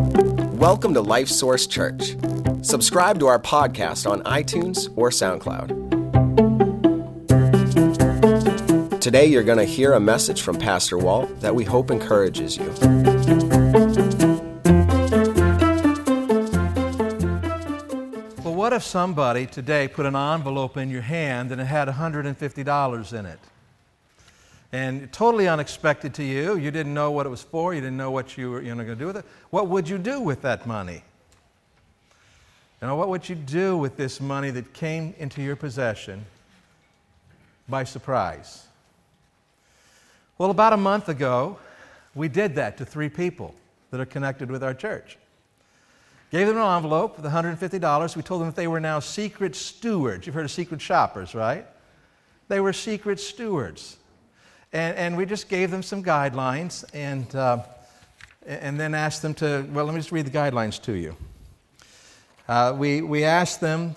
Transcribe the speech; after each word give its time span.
Welcome 0.00 0.94
to 0.94 1.02
Life 1.02 1.28
Source 1.28 1.66
Church. 1.66 2.16
Subscribe 2.62 3.18
to 3.18 3.26
our 3.26 3.38
podcast 3.38 4.10
on 4.10 4.22
iTunes 4.22 4.88
or 4.96 5.10
SoundCloud. 5.10 5.68
Today, 8.98 9.26
you're 9.26 9.42
going 9.42 9.58
to 9.58 9.64
hear 9.64 9.92
a 9.92 10.00
message 10.00 10.40
from 10.40 10.56
Pastor 10.56 10.96
Walt 10.96 11.40
that 11.40 11.54
we 11.54 11.64
hope 11.64 11.90
encourages 11.90 12.56
you. 12.56 12.64
Well, 18.42 18.54
what 18.54 18.72
if 18.72 18.82
somebody 18.82 19.44
today 19.46 19.86
put 19.86 20.06
an 20.06 20.16
envelope 20.16 20.78
in 20.78 20.88
your 20.88 21.02
hand 21.02 21.52
and 21.52 21.60
it 21.60 21.64
had 21.64 21.88
$150 21.88 23.12
in 23.18 23.26
it? 23.26 23.38
And 24.72 25.12
totally 25.12 25.48
unexpected 25.48 26.14
to 26.14 26.22
you, 26.22 26.56
you 26.56 26.70
didn't 26.70 26.94
know 26.94 27.10
what 27.10 27.26
it 27.26 27.28
was 27.28 27.42
for, 27.42 27.74
you 27.74 27.80
didn't 27.80 27.96
know 27.96 28.12
what 28.12 28.38
you 28.38 28.52
were 28.52 28.62
you 28.62 28.74
know, 28.74 28.84
going 28.84 28.88
to 28.88 28.94
do 28.96 29.06
with 29.06 29.16
it. 29.16 29.24
What 29.50 29.68
would 29.68 29.88
you 29.88 29.98
do 29.98 30.20
with 30.20 30.42
that 30.42 30.66
money? 30.66 31.02
You 32.80 32.86
know, 32.88 32.96
what 32.96 33.08
would 33.08 33.28
you 33.28 33.34
do 33.34 33.76
with 33.76 33.96
this 33.96 34.20
money 34.20 34.50
that 34.50 34.72
came 34.72 35.14
into 35.18 35.42
your 35.42 35.56
possession 35.56 36.24
by 37.68 37.84
surprise? 37.84 38.66
Well, 40.38 40.50
about 40.50 40.72
a 40.72 40.78
month 40.78 41.08
ago, 41.08 41.58
we 42.14 42.28
did 42.28 42.54
that 42.54 42.78
to 42.78 42.86
three 42.86 43.08
people 43.08 43.54
that 43.90 44.00
are 44.00 44.06
connected 44.06 44.50
with 44.50 44.62
our 44.62 44.72
church. 44.72 45.18
Gave 46.30 46.46
them 46.46 46.56
an 46.56 46.76
envelope 46.76 47.16
with 47.20 47.30
$150. 47.30 48.16
We 48.16 48.22
told 48.22 48.40
them 48.40 48.48
that 48.48 48.56
they 48.56 48.68
were 48.68 48.80
now 48.80 49.00
secret 49.00 49.56
stewards. 49.56 50.26
You've 50.26 50.34
heard 50.34 50.44
of 50.44 50.50
secret 50.50 50.80
shoppers, 50.80 51.34
right? 51.34 51.66
They 52.48 52.60
were 52.60 52.72
secret 52.72 53.18
stewards. 53.18 53.96
And, 54.72 54.96
and 54.96 55.16
we 55.16 55.26
just 55.26 55.48
gave 55.48 55.70
them 55.70 55.82
some 55.82 56.02
guidelines 56.02 56.84
and, 56.94 57.34
uh, 57.34 57.62
and 58.46 58.78
then 58.78 58.94
asked 58.94 59.22
them 59.22 59.34
to, 59.34 59.66
well, 59.72 59.84
let 59.84 59.94
me 59.94 60.00
just 60.00 60.12
read 60.12 60.26
the 60.26 60.30
guidelines 60.30 60.80
to 60.82 60.92
you. 60.92 61.16
Uh, 62.48 62.74
we, 62.76 63.02
we 63.02 63.24
asked 63.24 63.60
them 63.60 63.96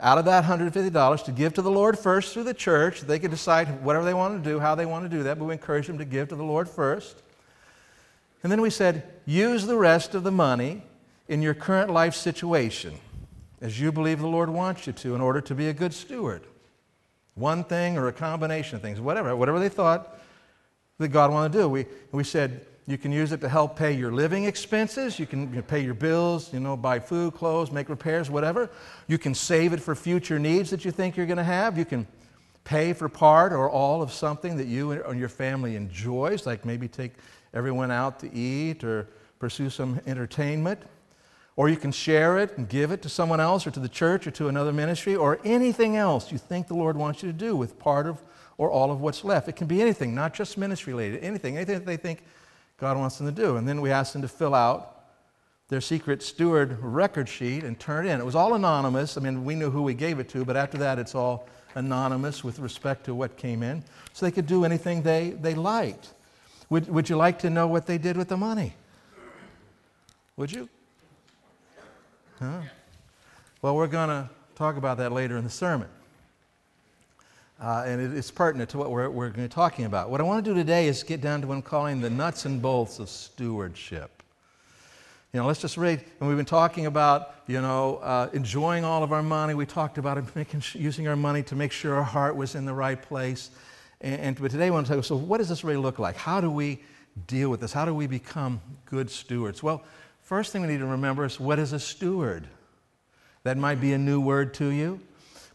out 0.00 0.18
of 0.18 0.24
that 0.24 0.44
$150 0.44 1.24
to 1.24 1.32
give 1.32 1.54
to 1.54 1.62
the 1.62 1.70
Lord 1.70 1.98
first 1.98 2.32
through 2.32 2.44
the 2.44 2.54
church. 2.54 3.02
They 3.02 3.18
could 3.18 3.30
decide 3.30 3.82
whatever 3.82 4.04
they 4.04 4.14
want 4.14 4.42
to 4.42 4.50
do, 4.50 4.58
how 4.58 4.74
they 4.74 4.86
want 4.86 5.04
to 5.04 5.08
do 5.08 5.24
that, 5.24 5.38
but 5.38 5.44
we 5.44 5.52
encouraged 5.52 5.88
them 5.88 5.98
to 5.98 6.04
give 6.04 6.28
to 6.28 6.36
the 6.36 6.44
Lord 6.44 6.68
first. 6.68 7.22
And 8.42 8.50
then 8.50 8.60
we 8.60 8.70
said, 8.70 9.02
use 9.26 9.66
the 9.66 9.76
rest 9.76 10.14
of 10.14 10.22
the 10.22 10.30
money 10.30 10.82
in 11.28 11.42
your 11.42 11.54
current 11.54 11.90
life 11.90 12.14
situation 12.14 12.98
as 13.60 13.78
you 13.78 13.92
believe 13.92 14.20
the 14.20 14.26
Lord 14.26 14.48
wants 14.48 14.86
you 14.86 14.92
to 14.94 15.14
in 15.14 15.20
order 15.20 15.40
to 15.42 15.54
be 15.54 15.68
a 15.68 15.72
good 15.72 15.92
steward. 15.92 16.42
One 17.40 17.64
thing 17.64 17.96
or 17.96 18.06
a 18.08 18.12
combination 18.12 18.76
of 18.76 18.82
things, 18.82 19.00
whatever, 19.00 19.34
whatever 19.34 19.58
they 19.58 19.70
thought 19.70 20.18
that 20.98 21.08
God 21.08 21.32
wanted 21.32 21.52
to 21.52 21.58
do. 21.58 21.68
We, 21.68 21.86
we 22.12 22.22
said, 22.22 22.66
you 22.86 22.98
can 22.98 23.12
use 23.12 23.32
it 23.32 23.40
to 23.40 23.48
help 23.48 23.76
pay 23.76 23.92
your 23.92 24.12
living 24.12 24.44
expenses. 24.44 25.18
You 25.18 25.26
can, 25.26 25.62
pay 25.62 25.80
your 25.80 25.94
bills, 25.94 26.52
you 26.52 26.60
know, 26.60 26.76
buy 26.76 26.98
food, 26.98 27.34
clothes, 27.34 27.70
make 27.70 27.88
repairs, 27.88 28.30
whatever. 28.30 28.68
You 29.06 29.16
can 29.16 29.34
save 29.34 29.72
it 29.72 29.80
for 29.80 29.94
future 29.94 30.38
needs 30.38 30.70
that 30.70 30.84
you 30.84 30.90
think 30.90 31.16
you're 31.16 31.26
going 31.26 31.38
to 31.38 31.44
have. 31.44 31.78
You 31.78 31.84
can 31.84 32.06
pay 32.64 32.92
for 32.92 33.08
part 33.08 33.52
or 33.52 33.70
all 33.70 34.02
of 34.02 34.12
something 34.12 34.56
that 34.56 34.66
you 34.66 34.92
and 34.92 35.18
your 35.18 35.28
family 35.28 35.76
enjoys, 35.76 36.46
like 36.46 36.64
maybe 36.64 36.88
take 36.88 37.12
everyone 37.54 37.90
out 37.90 38.20
to 38.20 38.34
eat 38.34 38.84
or 38.84 39.08
pursue 39.38 39.70
some 39.70 40.00
entertainment. 40.06 40.80
Or 41.60 41.68
you 41.68 41.76
can 41.76 41.92
share 41.92 42.38
it 42.38 42.56
and 42.56 42.66
give 42.66 42.90
it 42.90 43.02
to 43.02 43.10
someone 43.10 43.38
else 43.38 43.66
or 43.66 43.70
to 43.72 43.80
the 43.80 43.88
church 43.90 44.26
or 44.26 44.30
to 44.30 44.48
another 44.48 44.72
ministry 44.72 45.14
or 45.14 45.38
anything 45.44 45.94
else 45.94 46.32
you 46.32 46.38
think 46.38 46.68
the 46.68 46.74
Lord 46.74 46.96
wants 46.96 47.22
you 47.22 47.30
to 47.30 47.36
do 47.36 47.54
with 47.54 47.78
part 47.78 48.06
of 48.06 48.18
or 48.56 48.70
all 48.70 48.90
of 48.90 49.02
what's 49.02 49.24
left. 49.24 49.46
It 49.46 49.56
can 49.56 49.66
be 49.66 49.82
anything, 49.82 50.14
not 50.14 50.32
just 50.32 50.56
ministry 50.56 50.94
related, 50.94 51.22
anything, 51.22 51.58
anything 51.58 51.74
that 51.74 51.84
they 51.84 51.98
think 51.98 52.24
God 52.78 52.96
wants 52.96 53.18
them 53.18 53.26
to 53.26 53.32
do. 53.32 53.58
And 53.58 53.68
then 53.68 53.82
we 53.82 53.90
asked 53.90 54.14
them 54.14 54.22
to 54.22 54.28
fill 54.28 54.54
out 54.54 55.02
their 55.68 55.82
secret 55.82 56.22
steward 56.22 56.78
record 56.80 57.28
sheet 57.28 57.62
and 57.62 57.78
turn 57.78 58.06
it 58.06 58.10
in. 58.10 58.20
It 58.20 58.24
was 58.24 58.34
all 58.34 58.54
anonymous. 58.54 59.18
I 59.18 59.20
mean, 59.20 59.44
we 59.44 59.54
knew 59.54 59.68
who 59.68 59.82
we 59.82 59.92
gave 59.92 60.18
it 60.18 60.30
to, 60.30 60.46
but 60.46 60.56
after 60.56 60.78
that, 60.78 60.98
it's 60.98 61.14
all 61.14 61.46
anonymous 61.74 62.42
with 62.42 62.58
respect 62.58 63.04
to 63.04 63.14
what 63.14 63.36
came 63.36 63.62
in. 63.62 63.84
So 64.14 64.24
they 64.24 64.32
could 64.32 64.46
do 64.46 64.64
anything 64.64 65.02
they, 65.02 65.36
they 65.38 65.54
liked. 65.54 66.14
Would, 66.70 66.88
would 66.88 67.10
you 67.10 67.18
like 67.18 67.38
to 67.40 67.50
know 67.50 67.66
what 67.66 67.84
they 67.84 67.98
did 67.98 68.16
with 68.16 68.28
the 68.28 68.38
money? 68.38 68.72
Would 70.38 70.52
you? 70.52 70.70
Huh? 72.40 72.62
Well, 73.60 73.76
we're 73.76 73.86
going 73.86 74.08
to 74.08 74.30
talk 74.54 74.78
about 74.78 74.96
that 74.96 75.12
later 75.12 75.36
in 75.36 75.44
the 75.44 75.50
sermon. 75.50 75.88
Uh, 77.60 77.84
and 77.86 78.00
it, 78.00 78.16
it's 78.16 78.30
pertinent 78.30 78.70
to 78.70 78.78
what 78.78 78.90
we're, 78.90 79.10
we're 79.10 79.26
going 79.26 79.34
to 79.34 79.42
be 79.42 79.48
talking 79.48 79.84
about. 79.84 80.08
What 80.08 80.22
I 80.22 80.24
want 80.24 80.42
to 80.42 80.50
do 80.50 80.54
today 80.54 80.88
is 80.88 81.02
get 81.02 81.20
down 81.20 81.42
to 81.42 81.46
what 81.46 81.56
I'm 81.56 81.60
calling 81.60 82.00
the 82.00 82.08
nuts 82.08 82.46
and 82.46 82.62
bolts 82.62 82.98
of 82.98 83.10
stewardship. 83.10 84.22
You 85.34 85.40
know, 85.40 85.46
let's 85.46 85.60
just 85.60 85.76
read. 85.76 86.02
And 86.18 86.30
we've 86.30 86.38
been 86.38 86.46
talking 86.46 86.86
about, 86.86 87.34
you 87.46 87.60
know, 87.60 87.96
uh, 87.96 88.30
enjoying 88.32 88.84
all 88.84 89.02
of 89.02 89.12
our 89.12 89.22
money. 89.22 89.52
We 89.52 89.66
talked 89.66 89.98
about 89.98 90.34
making, 90.34 90.62
using 90.72 91.08
our 91.08 91.16
money 91.16 91.42
to 91.42 91.54
make 91.54 91.72
sure 91.72 91.94
our 91.94 92.02
heart 92.02 92.36
was 92.36 92.54
in 92.54 92.64
the 92.64 92.72
right 92.72 93.00
place. 93.02 93.50
And, 94.00 94.18
and 94.18 94.40
but 94.40 94.50
today 94.50 94.68
I 94.68 94.70
want 94.70 94.86
to 94.86 94.94
talk. 94.94 95.04
So, 95.04 95.16
what 95.16 95.38
does 95.38 95.50
this 95.50 95.62
really 95.62 95.76
look 95.76 95.98
like? 95.98 96.16
How 96.16 96.40
do 96.40 96.50
we 96.50 96.80
deal 97.26 97.50
with 97.50 97.60
this? 97.60 97.74
How 97.74 97.84
do 97.84 97.94
we 97.94 98.06
become 98.06 98.62
good 98.86 99.10
stewards? 99.10 99.62
Well, 99.62 99.84
first 100.30 100.52
thing 100.52 100.62
we 100.62 100.68
need 100.68 100.78
to 100.78 100.86
remember 100.86 101.24
is 101.24 101.40
what 101.40 101.58
is 101.58 101.72
a 101.72 101.80
steward? 101.80 102.46
That 103.42 103.56
might 103.56 103.80
be 103.80 103.94
a 103.94 103.98
new 103.98 104.20
word 104.20 104.54
to 104.54 104.66
you. 104.66 105.00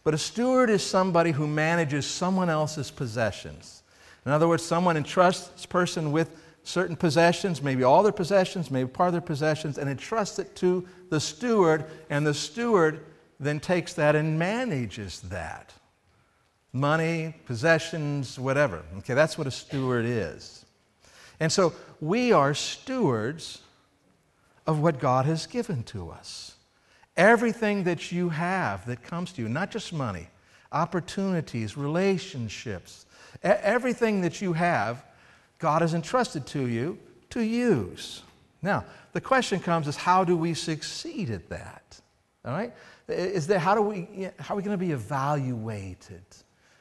But 0.04 0.12
a 0.12 0.18
steward 0.18 0.68
is 0.68 0.82
somebody 0.82 1.30
who 1.30 1.46
manages 1.46 2.04
someone 2.04 2.50
else's 2.50 2.90
possessions. 2.90 3.82
In 4.26 4.32
other 4.32 4.46
words, 4.46 4.62
someone 4.62 4.98
entrusts 4.98 5.48
this 5.48 5.64
person 5.64 6.12
with 6.12 6.28
certain 6.62 6.94
possessions, 6.94 7.62
maybe 7.62 7.84
all 7.84 8.02
their 8.02 8.12
possessions, 8.12 8.70
maybe 8.70 8.86
part 8.86 9.06
of 9.08 9.12
their 9.14 9.22
possessions, 9.22 9.78
and 9.78 9.88
entrusts 9.88 10.38
it 10.38 10.54
to 10.56 10.86
the 11.08 11.20
steward, 11.20 11.86
and 12.10 12.26
the 12.26 12.34
steward 12.34 13.00
then 13.40 13.58
takes 13.58 13.94
that 13.94 14.14
and 14.14 14.38
manages 14.38 15.22
that. 15.22 15.72
Money, 16.74 17.34
possessions, 17.46 18.38
whatever. 18.38 18.82
Okay, 18.98 19.14
that's 19.14 19.38
what 19.38 19.46
a 19.46 19.50
steward 19.50 20.04
is. 20.04 20.66
And 21.40 21.50
so 21.50 21.72
we 21.98 22.30
are 22.30 22.52
stewards 22.52 23.62
of 24.66 24.80
what 24.80 24.98
God 24.98 25.26
has 25.26 25.46
given 25.46 25.82
to 25.84 26.10
us. 26.10 26.56
Everything 27.16 27.84
that 27.84 28.12
you 28.12 28.28
have 28.28 28.84
that 28.86 29.02
comes 29.02 29.32
to 29.32 29.42
you, 29.42 29.48
not 29.48 29.70
just 29.70 29.92
money, 29.92 30.28
opportunities, 30.72 31.76
relationships, 31.76 33.06
everything 33.42 34.20
that 34.20 34.40
you 34.42 34.52
have, 34.52 35.04
God 35.58 35.82
has 35.82 35.94
entrusted 35.94 36.46
to 36.48 36.66
you 36.66 36.98
to 37.30 37.40
use. 37.40 38.22
Now, 38.60 38.84
the 39.12 39.20
question 39.20 39.60
comes 39.60 39.88
is 39.88 39.96
how 39.96 40.24
do 40.24 40.36
we 40.36 40.52
succeed 40.52 41.30
at 41.30 41.48
that? 41.48 42.00
All 42.44 42.52
right? 42.52 42.72
Is 43.08 43.46
there, 43.46 43.58
how, 43.58 43.74
do 43.74 43.82
we, 43.82 44.28
how 44.38 44.54
are 44.54 44.56
we 44.56 44.62
going 44.62 44.78
to 44.78 44.84
be 44.84 44.92
evaluated? 44.92 46.24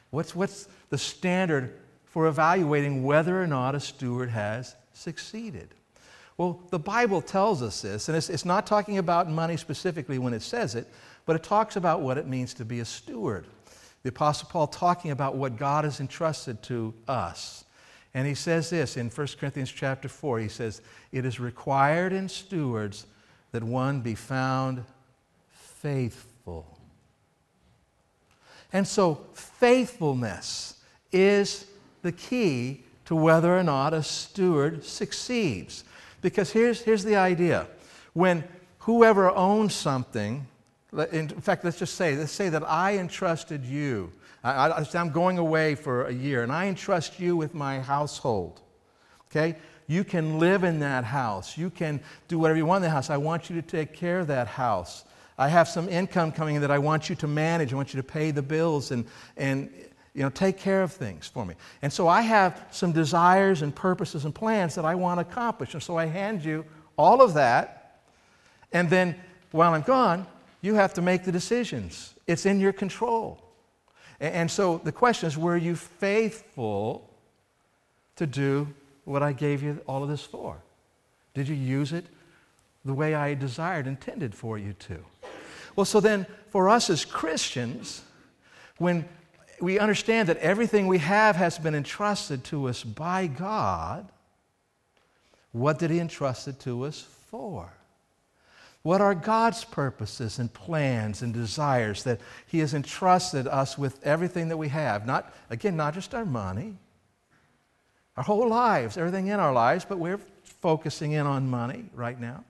What's, 0.10 0.36
what's 0.36 0.68
the 0.90 0.98
standard 0.98 1.74
for 2.06 2.28
evaluating 2.28 3.04
whether 3.04 3.42
or 3.42 3.48
not 3.48 3.76
a 3.76 3.80
steward 3.80 4.30
has 4.30 4.76
succeeded? 4.94 5.70
Well, 6.38 6.62
the 6.70 6.80
Bible 6.80 7.22
tells 7.22 7.62
us 7.62 7.82
this, 7.82 8.10
and 8.10 8.18
it's, 8.18 8.30
it's, 8.30 8.44
not 8.44 8.68
talking 8.68 8.98
about 8.98 9.30
money 9.30 9.56
specifically 9.56 10.18
when 10.20 10.34
it 10.34 10.42
says 10.42 10.76
it, 10.76 10.88
but 11.26 11.36
it 11.36 11.44
talks 11.44 11.78
about 11.78 12.02
what 12.02 12.18
it 12.18 12.28
means 12.28 12.54
to 12.56 12.66
be 12.66 12.82
a 12.82 12.86
steward. 12.86 13.46
The 14.04 14.10
Apostle 14.10 14.50
Paul 14.52 14.68
talking 14.68 15.12
about 15.12 15.36
what 15.36 15.56
God 15.56 15.86
has 15.86 16.00
entrusted 16.00 16.62
to 16.64 16.94
us. 17.08 17.64
And 18.14 18.28
he 18.28 18.36
says 18.36 18.70
this 18.70 18.98
in 18.98 19.10
1 19.10 19.28
Corinthians 19.40 19.72
chapter 19.72 20.08
4. 20.08 20.40
He 20.40 20.48
says, 20.48 20.82
It 21.12 21.26
is 21.26 21.40
required 21.40 22.14
in 22.14 22.30
stewards 22.30 23.08
that 23.52 23.64
one 23.64 24.02
be 24.02 24.16
found 24.16 24.84
faithful. 25.50 26.78
And 28.72 28.88
so, 28.88 29.26
faithfulness 29.34 30.82
is 31.12 31.66
the 32.02 32.12
key 32.12 32.84
to 33.06 33.16
whether 33.16 33.58
or 33.58 33.64
not 33.64 33.94
a 33.94 34.04
steward 34.04 34.84
succeeds. 34.84 35.84
Because 36.26 36.50
here's, 36.52 36.82
here's 36.82 37.04
the 37.04 37.18
idea 37.18 37.68
when 38.14 38.44
whoever 38.80 39.30
owns 39.30 39.76
something, 39.76 40.48
in 41.12 41.30
fact, 41.30 41.64
let's 41.64 41.78
just 41.78 41.94
say, 41.94 42.16
let's 42.16 42.32
say 42.32 42.50
that 42.50 42.68
I 42.68 42.98
entrusted 42.98 43.64
you. 43.64 44.12
I, 44.44 44.84
am 44.96 45.12
going 45.12 45.38
away 45.38 45.76
for 45.76 46.06
a 46.06 46.12
year, 46.12 46.42
and 46.42 46.52
I 46.52 46.66
entrust 46.66 47.20
you 47.20 47.38
with 47.38 47.54
my 47.54 47.80
household. 47.80 48.60
Okay? 49.30 49.56
You 49.86 50.04
can 50.04 50.40
live 50.40 50.64
in 50.64 50.80
that 50.80 51.04
house. 51.04 51.60
You 51.60 51.70
can 51.70 52.02
do 52.28 52.40
whatever 52.40 52.58
you 52.58 52.66
want 52.66 52.84
in 52.84 52.90
the 52.90 52.96
house. 52.96 53.12
I 53.12 53.18
want 53.18 53.52
you 53.52 53.62
to 53.62 53.68
take 53.68 53.94
care 53.94 54.18
of 54.18 54.26
that 54.26 54.48
house. 54.48 55.06
I 55.38 55.50
have 55.50 55.68
some 55.68 55.88
income 55.88 56.32
coming 56.32 56.56
in 56.56 56.62
that 56.62 56.72
I 56.72 56.80
want 56.80 57.08
you 57.08 57.16
to 57.18 57.28
manage. 57.28 57.72
I 57.72 57.76
want 57.76 57.94
you 57.94 58.02
to 58.02 58.08
pay 58.08 58.32
the 58.32 58.42
bills 58.42 58.90
and, 58.90 59.06
and 59.38 59.70
you 60.16 60.24
know, 60.24 60.30
take 60.30 60.58
care 60.58 60.82
of 60.82 60.92
things 60.92 61.28
for 61.28 61.46
me. 61.46 61.56
And 61.82 61.92
so 61.92 62.08
I 62.08 62.22
have 62.22 62.66
some 62.72 62.92
desires 62.92 63.62
and 63.62 63.76
purposes 63.76 64.26
and 64.26 64.34
plans 64.34 64.74
that 64.76 64.86
I 64.86 64.96
want 64.96 65.20
to 65.20 65.28
accomplish. 65.30 65.74
And 65.74 65.84
so 65.84 65.98
I 65.98 66.06
hand 66.06 66.44
you 66.44 66.66
all 66.98 67.22
of 67.22 67.34
that. 67.34 68.00
And 68.72 68.90
then 68.90 69.16
while 69.52 69.74
I'm 69.74 69.82
gone, 69.82 70.26
you 70.62 70.76
have 70.76 70.94
to 70.96 71.02
make 71.02 71.26
the 71.26 71.32
decisions. 71.32 72.14
It's 72.26 72.46
in 72.46 72.60
your 72.60 72.74
control. 72.74 73.42
And 74.20 74.50
so 74.50 74.80
the 74.84 74.92
question 74.92 75.28
is 75.28 75.38
were 75.38 75.58
you 75.58 75.76
faithful 75.76 77.10
to 78.16 78.26
do 78.26 78.74
what 79.04 79.22
I 79.22 79.34
gave 79.34 79.62
you 79.62 79.82
all 79.86 80.02
of 80.02 80.10
this 80.10 80.24
for? 80.24 80.58
Did 81.34 81.50
you 81.50 81.56
use 81.56 81.92
it 81.92 82.06
the 82.86 82.94
way 82.94 83.16
I 83.16 83.34
desired, 83.34 83.88
intended 83.88 84.36
for 84.36 84.58
you 84.58 84.74
to. 84.74 85.04
Well, 85.76 85.86
so 85.86 86.00
then 86.00 86.28
for 86.50 86.70
us 86.70 86.90
as 86.90 87.04
Christians, 87.04 88.04
when 88.78 89.10
we 89.60 89.80
understand 89.80 90.30
that 90.30 90.38
everything 90.38 90.88
we 90.88 90.98
have 91.00 91.36
has 91.36 91.58
been 91.58 91.76
entrusted 91.76 92.44
to 92.46 92.68
us 92.68 92.84
by 92.84 93.28
God, 93.28 94.08
what 95.52 95.80
did 95.80 95.92
He 95.92 96.00
entrust 96.00 96.48
it 96.48 96.60
to 96.62 96.84
us 96.86 97.02
for? 97.30 97.72
What 98.84 99.02
are 99.02 99.16
God's 99.16 99.64
purposes 99.64 100.38
and 100.38 100.54
plans 100.54 101.22
and 101.22 101.34
desires 101.34 102.04
that 102.04 102.20
He 102.46 102.60
has 102.60 102.74
entrusted 102.74 103.48
us 103.48 103.78
with 103.78 104.06
everything 104.06 104.50
that 104.50 104.58
we 104.58 104.68
have? 104.70 105.08
Not, 105.08 105.34
again, 105.50 105.76
not 105.76 105.94
just 105.94 106.14
our 106.14 106.26
money, 106.26 106.76
our 108.18 108.24
whole 108.24 108.48
lives, 108.48 108.98
everything 108.98 109.28
in 109.28 109.40
our 109.40 109.54
lives, 109.54 109.86
but 109.86 109.98
we're 109.98 110.20
focusing 110.62 111.14
in 111.14 111.26
on 111.26 111.50
money 111.50 111.86
right 111.94 112.20
now. 112.20 112.44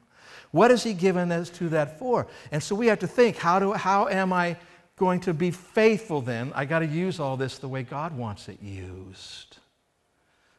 What 0.52 0.72
has 0.72 0.84
He 0.84 0.94
given 0.94 1.31
us 1.31 1.50
to 1.52 1.69
that 1.69 2.00
for? 2.00 2.28
And 2.52 2.62
so 2.62 2.75
we 2.75 2.88
have 2.88 3.00
to 3.00 3.07
think 3.07 3.38
how, 3.38 3.60
do, 3.60 3.74
how 3.74 4.07
am 4.07 4.34
I 4.34 4.57
going 4.97 5.19
to 5.21 5.33
be 5.33 5.51
faithful 5.51 6.21
then? 6.21 6.51
I 6.56 6.65
got 6.65 6.80
to 6.80 6.86
use 6.86 7.19
all 7.19 7.38
this 7.38 7.57
the 7.57 7.68
way 7.68 7.83
God 7.83 8.15
wants 8.18 8.50
it 8.50 8.62
used. 8.62 9.57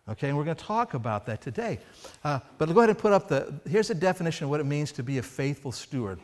Okay, 0.08 0.28
and 0.28 0.38
we're 0.38 0.44
going 0.44 0.56
to 0.56 0.64
talk 0.64 0.94
about 0.94 1.26
that 1.26 1.40
today. 1.40 1.80
Uh, 2.22 2.38
but 2.58 2.72
go 2.72 2.80
ahead 2.80 2.90
and 2.90 2.98
put 2.98 3.12
up 3.12 3.28
the 3.28 3.52
here's 3.68 3.90
a 3.90 3.94
definition 3.94 4.44
of 4.44 4.50
what 4.50 4.60
it 4.60 4.66
means 4.66 4.92
to 4.92 5.02
be 5.02 5.18
a 5.18 5.22
faithful 5.22 5.72
steward. 5.72 6.20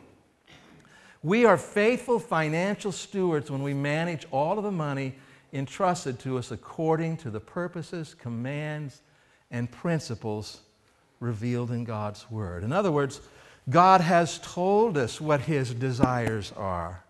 We 1.21 1.45
are 1.45 1.57
faithful 1.57 2.19
financial 2.19 2.91
stewards 2.91 3.49
when 3.49 3.63
we 3.63 3.73
manage 3.73 4.25
all 4.31 4.57
of 4.57 4.63
the 4.63 4.71
money 4.71 5.15
entrusted 5.53 6.19
to 6.19 6.37
us 6.37 6.51
according 6.51 7.17
to 7.17 7.29
the 7.29 7.39
purposes, 7.39 8.13
commands, 8.13 9.01
and 9.51 9.71
principles 9.71 10.61
revealed 11.19 11.71
in 11.71 11.83
God's 11.83 12.29
Word. 12.29 12.63
In 12.63 12.73
other 12.73 12.91
words, 12.91 13.21
God 13.69 14.01
has 14.01 14.39
told 14.39 14.97
us 14.97 15.21
what 15.21 15.41
His 15.41 15.73
desires 15.73 16.51
are. 16.57 17.02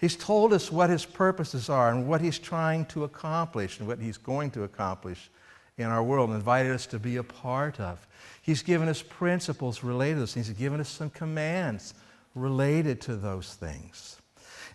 He's 0.00 0.16
told 0.16 0.52
us 0.52 0.72
what 0.72 0.90
His 0.90 1.04
purposes 1.04 1.68
are 1.68 1.90
and 1.90 2.08
what 2.08 2.20
He's 2.20 2.38
trying 2.38 2.86
to 2.86 3.04
accomplish 3.04 3.78
and 3.78 3.86
what 3.86 3.98
He's 3.98 4.16
going 4.16 4.50
to 4.52 4.62
accomplish 4.62 5.30
in 5.76 5.86
our 5.86 6.02
world 6.02 6.30
and 6.30 6.36
invited 6.36 6.72
us 6.72 6.86
to 6.86 6.98
be 6.98 7.16
a 7.16 7.22
part 7.22 7.78
of. 7.80 8.06
He's 8.42 8.62
given 8.62 8.88
us 8.88 9.02
principles 9.02 9.84
related 9.84 10.16
to 10.16 10.20
this. 10.20 10.34
He's 10.34 10.50
given 10.50 10.80
us 10.80 10.88
some 10.88 11.10
commands 11.10 11.94
related 12.34 13.00
to 13.02 13.16
those 13.16 13.54
things. 13.54 14.20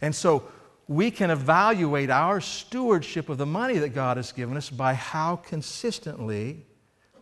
And 0.02 0.14
so 0.14 0.44
we 0.88 1.10
can 1.10 1.32
evaluate 1.32 2.10
our 2.10 2.40
stewardship 2.40 3.30
of 3.30 3.38
the 3.38 3.46
money 3.46 3.80
that 3.80 3.90
God 3.90 4.18
has 4.18 4.32
given 4.32 4.56
us 4.58 4.70
by 4.70 4.94
how 4.94 5.38
consistently 5.38 6.66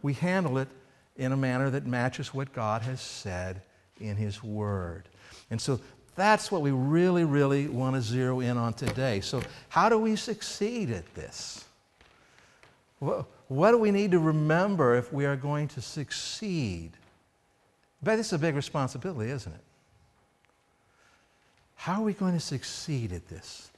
we 0.01 0.13
handle 0.13 0.57
it 0.57 0.67
in 1.15 1.31
a 1.31 1.37
manner 1.37 1.69
that 1.69 1.85
matches 1.85 2.33
what 2.33 2.51
God 2.51 2.81
has 2.81 2.99
said 2.99 3.61
in 3.99 4.17
His 4.17 4.43
Word. 4.43 5.07
And 5.49 5.61
so 5.61 5.79
that's 6.15 6.51
what 6.51 6.61
we 6.61 6.71
really, 6.71 7.23
really 7.23 7.67
want 7.67 7.95
to 7.95 8.01
zero 8.01 8.39
in 8.39 8.57
on 8.57 8.73
today. 8.73 9.21
So, 9.21 9.41
how 9.69 9.89
do 9.89 9.97
we 9.97 10.15
succeed 10.15 10.91
at 10.91 11.13
this? 11.15 11.65
What 12.99 13.71
do 13.71 13.77
we 13.77 13.91
need 13.91 14.11
to 14.11 14.19
remember 14.19 14.95
if 14.95 15.11
we 15.11 15.25
are 15.25 15.35
going 15.35 15.67
to 15.69 15.81
succeed? 15.81 16.91
But 18.01 18.17
this 18.17 18.27
is 18.27 18.33
a 18.33 18.39
big 18.39 18.55
responsibility, 18.55 19.31
isn't 19.31 19.51
it? 19.51 19.61
How 21.75 22.01
are 22.01 22.03
we 22.03 22.13
going 22.13 22.33
to 22.33 22.39
succeed 22.39 23.11
at 23.11 23.27
this? 23.27 23.69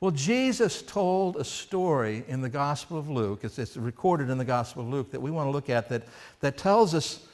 Well, 0.00 0.10
Jesus 0.10 0.82
told 0.82 1.36
a 1.36 1.44
story 1.44 2.22
in 2.28 2.42
the 2.42 2.50
Gospel 2.50 2.98
of 2.98 3.08
Luke, 3.08 3.40
it's, 3.44 3.58
it's, 3.58 3.78
recorded 3.78 4.28
in 4.28 4.36
the 4.36 4.44
Gospel 4.44 4.82
of 4.82 4.88
Luke, 4.88 5.10
that 5.10 5.22
we 5.22 5.30
want 5.30 5.46
to 5.46 5.50
look 5.50 5.70
at 5.70 5.88
that, 5.88 6.02
that 6.40 6.58
tells 6.58 6.94
us 6.94 7.26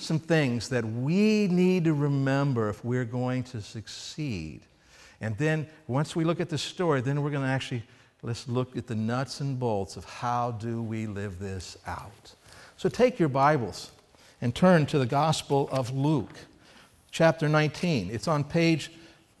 some 0.00 0.18
things 0.18 0.68
that 0.70 0.84
we 0.84 1.48
need 1.48 1.84
to 1.84 1.94
remember 1.94 2.68
if 2.68 2.84
we're 2.84 3.04
going 3.04 3.44
to 3.44 3.60
succeed. 3.60 4.60
And 5.20 5.36
then, 5.36 5.66
once 5.86 6.16
we 6.16 6.24
look 6.24 6.40
at 6.40 6.48
the 6.48 6.58
story, 6.58 7.00
then 7.00 7.22
we're 7.22 7.30
going 7.30 7.44
to 7.44 7.50
actually 7.50 7.82
let's 8.22 8.48
look 8.48 8.76
at 8.76 8.86
the 8.86 8.94
nuts 8.94 9.40
and 9.40 9.58
bolts 9.58 9.96
of 9.96 10.04
how 10.04 10.52
do 10.52 10.82
we 10.82 11.06
live 11.06 11.38
this 11.38 11.78
out. 11.86 12.34
So 12.76 12.88
take 12.88 13.18
your 13.18 13.28
Bibles 13.28 13.90
and 14.42 14.54
turn 14.54 14.86
to 14.86 14.98
the 14.98 15.06
Gospel 15.06 15.68
of 15.72 15.94
Luke, 15.94 16.34
chapter 17.10 17.48
19. 17.48 18.10
It's 18.10 18.28
on 18.28 18.44
page 18.44 18.90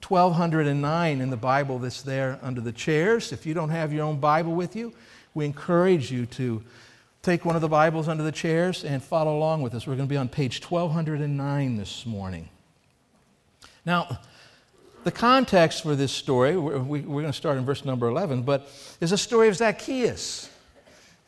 1209 0.06 1.20
in 1.20 1.30
the 1.30 1.36
Bible 1.36 1.78
that's 1.78 2.02
there 2.02 2.38
under 2.42 2.60
the 2.60 2.72
chairs. 2.72 3.32
If 3.32 3.44
you 3.44 3.52
don't 3.52 3.70
have 3.70 3.92
your 3.92 4.04
own 4.04 4.18
Bible 4.18 4.54
with 4.54 4.74
you, 4.74 4.92
we 5.34 5.44
encourage 5.44 6.10
you 6.10 6.26
to 6.26 6.62
take 7.22 7.44
one 7.44 7.54
of 7.54 7.60
the 7.60 7.68
Bibles 7.68 8.08
under 8.08 8.22
the 8.22 8.32
chairs 8.32 8.82
and 8.82 9.02
follow 9.02 9.36
along 9.36 9.60
with 9.60 9.74
us. 9.74 9.86
We're 9.86 9.96
going 9.96 10.08
to 10.08 10.12
be 10.12 10.16
on 10.16 10.28
page 10.28 10.64
1209 10.64 11.76
this 11.76 12.06
morning. 12.06 12.48
Now, 13.84 14.20
the 15.04 15.10
context 15.12 15.82
for 15.82 15.94
this 15.94 16.12
story, 16.12 16.56
we're, 16.56 17.00
going 17.00 17.24
to 17.24 17.32
start 17.32 17.58
in 17.58 17.64
verse 17.64 17.84
number 17.84 18.08
11, 18.08 18.42
but 18.42 18.68
is 19.00 19.12
a 19.12 19.18
story 19.18 19.48
of 19.48 19.56
Zacchaeus. 19.56 20.48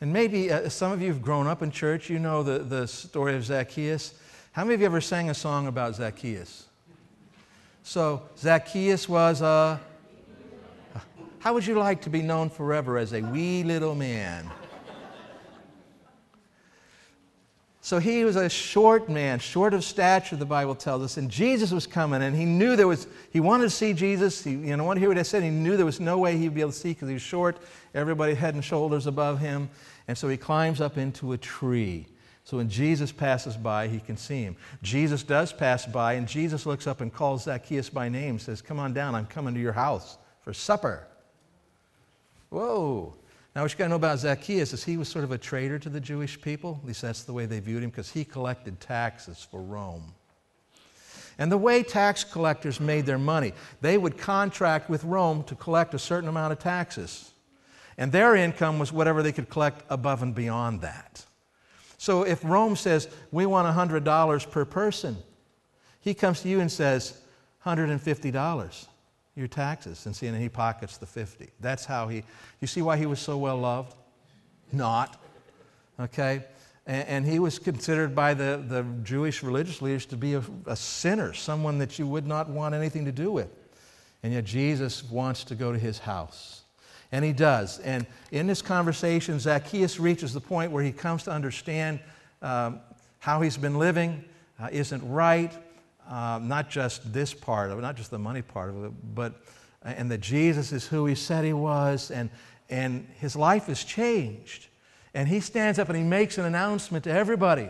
And 0.01 0.11
maybe 0.11 0.51
uh, 0.51 0.67
some 0.69 0.91
of 0.91 1.01
you 1.01 1.09
have 1.09 1.21
grown 1.21 1.47
up 1.47 1.61
in 1.61 1.69
church, 1.69 2.09
you 2.09 2.19
know 2.19 2.43
the, 2.43 2.59
the 2.59 2.87
story 2.87 3.35
of 3.35 3.45
Zacchaeus. 3.45 4.15
How 4.51 4.63
many 4.63 4.75
of 4.75 4.79
you 4.81 4.85
ever 4.87 5.01
sang 5.01 5.29
a 5.29 5.33
song 5.33 5.67
about 5.67 5.95
Zacchaeus? 5.95 6.65
So 7.83 8.23
Zacchaeus 8.37 9.07
was 9.07 9.41
a. 9.41 9.79
How 11.39 11.53
would 11.53 11.65
you 11.65 11.77
like 11.77 12.01
to 12.03 12.09
be 12.09 12.21
known 12.21 12.49
forever 12.49 12.97
as 12.97 13.13
a 13.13 13.21
wee 13.21 13.63
little 13.63 13.95
man? 13.95 14.49
So 17.85 17.99
he 17.99 18.23
was 18.23 18.37
a 18.37 18.47
short 18.47 19.09
man, 19.09 19.39
short 19.39 19.73
of 19.73 19.83
stature, 19.83 20.37
the 20.37 20.45
Bible 20.45 20.73
tells 20.73 21.03
us. 21.03 21.17
And 21.17 21.29
Jesus 21.29 21.69
was 21.69 21.85
coming, 21.85 22.21
and 22.21 22.33
he 22.33 22.45
knew 22.45 22.77
there 22.77 22.87
was, 22.87 23.07
he 23.29 23.41
wanted 23.41 23.65
to 23.65 23.69
see 23.69 23.91
Jesus. 23.91 24.41
He, 24.41 24.51
you 24.51 24.77
know, 24.77 24.85
want 24.85 24.95
to 24.95 25.01
hear 25.01 25.09
what 25.09 25.17
I 25.17 25.23
said. 25.23 25.43
He 25.43 25.49
knew 25.49 25.75
there 25.75 25.85
was 25.85 25.99
no 25.99 26.17
way 26.17 26.37
he'd 26.37 26.53
be 26.53 26.61
able 26.61 26.71
to 26.71 26.77
see 26.77 26.91
because 26.91 27.09
he 27.09 27.13
was 27.13 27.21
short, 27.21 27.57
everybody 27.93 28.35
head 28.35 28.53
and 28.53 28.63
shoulders 28.63 29.05
above 29.05 29.39
him. 29.39 29.69
And 30.07 30.17
so 30.17 30.29
he 30.29 30.37
climbs 30.37 30.79
up 30.79 30.97
into 30.97 31.33
a 31.33 31.37
tree. 31.37 32.07
So 32.45 32.55
when 32.55 32.69
Jesus 32.69 33.11
passes 33.11 33.57
by, 33.57 33.89
he 33.89 33.99
can 33.99 34.15
see 34.15 34.43
him. 34.43 34.55
Jesus 34.81 35.21
does 35.21 35.51
pass 35.51 35.85
by, 35.85 36.13
and 36.13 36.25
Jesus 36.25 36.65
looks 36.65 36.87
up 36.87 37.01
and 37.01 37.13
calls 37.13 37.43
Zacchaeus 37.43 37.89
by 37.89 38.07
name, 38.07 38.39
says, 38.39 38.61
Come 38.61 38.79
on 38.79 38.93
down, 38.93 39.13
I'm 39.13 39.25
coming 39.25 39.53
to 39.55 39.59
your 39.59 39.73
house 39.73 40.17
for 40.39 40.53
supper. 40.53 41.05
Whoa. 42.47 43.13
Now, 43.55 43.61
what 43.61 43.71
you 43.71 43.77
got 43.77 43.85
to 43.85 43.89
know 43.89 43.95
about 43.97 44.19
Zacchaeus 44.19 44.73
is 44.73 44.83
he 44.83 44.97
was 44.97 45.07
sort 45.07 45.23
of 45.23 45.31
a 45.31 45.37
traitor 45.37 45.77
to 45.77 45.89
the 45.89 45.99
Jewish 45.99 46.41
people. 46.41 46.79
At 46.81 46.87
least 46.87 47.03
that's 47.03 47.23
the 47.23 47.33
way 47.33 47.45
they 47.45 47.59
viewed 47.59 47.83
him, 47.83 47.91
because 47.91 48.11
he 48.11 48.25
collected 48.25 48.79
taxes 48.79 49.47
for 49.49 49.61
Rome. 49.61 50.13
And 51.37 51.51
the 51.51 51.57
way 51.57 51.83
tax 51.83 52.23
collectors 52.23 52.79
made 52.79 53.05
their 53.05 53.19
money, 53.19 53.53
they 53.81 53.97
would 53.97 54.17
contract 54.17 54.89
with 54.89 55.03
Rome 55.03 55.43
to 55.43 55.55
collect 55.55 55.93
a 55.93 55.99
certain 55.99 56.29
amount 56.29 56.51
of 56.51 56.59
taxes. 56.59 57.31
And 57.97 58.11
their 58.11 58.35
income 58.35 58.79
was 58.79 58.91
whatever 58.91 59.21
they 59.21 59.31
could 59.31 59.49
collect 59.49 59.83
above 59.89 60.23
and 60.23 60.33
beyond 60.33 60.81
that. 60.81 61.25
So 61.97 62.23
if 62.23 62.43
Rome 62.43 62.75
says, 62.75 63.07
we 63.31 63.45
want 63.45 63.67
$100 63.67 64.51
per 64.51 64.65
person, 64.65 65.17
he 66.01 66.13
comes 66.13 66.41
to 66.41 66.49
you 66.49 66.59
and 66.59 66.71
says, 66.71 67.21
$150, 67.65 68.87
your 69.35 69.47
taxes. 69.47 70.05
And 70.05 70.15
see, 70.15 70.27
and 70.27 70.37
he 70.37 70.49
pockets 70.49 70.97
the 70.97 71.05
50. 71.05 71.49
That's 71.59 71.85
how 71.85 72.07
he, 72.07 72.23
you 72.61 72.67
see 72.67 72.81
why 72.81 72.97
he 72.97 73.05
was 73.05 73.19
so 73.19 73.37
well 73.37 73.57
loved? 73.57 73.95
Not. 74.71 75.21
Okay? 75.99 76.43
And, 76.85 77.07
and 77.07 77.25
he 77.25 77.39
was 77.39 77.59
considered 77.59 78.15
by 78.15 78.33
the, 78.33 78.63
the 78.67 78.83
Jewish 79.03 79.43
religious 79.43 79.81
leaders 79.81 80.05
to 80.07 80.17
be 80.17 80.35
a, 80.35 80.43
a 80.65 80.75
sinner, 80.75 81.33
someone 81.33 81.77
that 81.79 81.97
you 81.97 82.07
would 82.07 82.27
not 82.27 82.49
want 82.49 82.75
anything 82.75 83.05
to 83.05 83.11
do 83.11 83.31
with. 83.31 83.49
And 84.21 84.33
yet 84.33 84.45
Jesus 84.45 85.03
wants 85.03 85.43
to 85.45 85.55
go 85.55 85.71
to 85.71 85.79
his 85.79 85.99
house. 85.99 86.61
And 87.11 87.23
he 87.23 87.33
does. 87.33 87.79
And 87.79 88.07
in 88.31 88.47
this 88.47 88.61
conversation, 88.61 89.39
Zacchaeus 89.39 89.99
reaches 89.99 90.33
the 90.33 90.41
point 90.41 90.71
where 90.71 90.83
he 90.83 90.91
comes 90.91 91.23
to 91.23 91.31
understand 91.31 91.99
um, 92.41 92.79
how 93.19 93.41
he's 93.41 93.57
been 93.57 93.77
living 93.77 94.23
uh, 94.59 94.69
isn't 94.71 95.07
right. 95.07 95.53
Uh, 96.07 96.39
not 96.41 96.69
just 96.69 97.13
this 97.13 97.33
part 97.33 97.71
of 97.71 97.79
it, 97.79 97.81
not 97.81 97.95
just 97.95 98.11
the 98.11 98.19
money 98.19 98.41
part 98.41 98.69
of 98.69 98.85
it, 98.85 98.91
but 99.15 99.41
and 99.83 100.09
that 100.11 100.21
Jesus 100.21 100.71
is 100.71 100.87
who 100.87 101.05
he 101.05 101.15
said 101.15 101.43
he 101.43 101.53
was, 101.53 102.09
and, 102.09 102.29
and 102.69 103.07
his 103.19 103.35
life 103.35 103.65
has 103.65 103.83
changed. 103.83 104.67
And 105.13 105.27
he 105.27 105.39
stands 105.39 105.77
up 105.77 105.89
and 105.89 105.97
he 105.97 106.03
makes 106.03 106.37
an 106.37 106.45
announcement 106.45 107.03
to 107.03 107.11
everybody. 107.11 107.69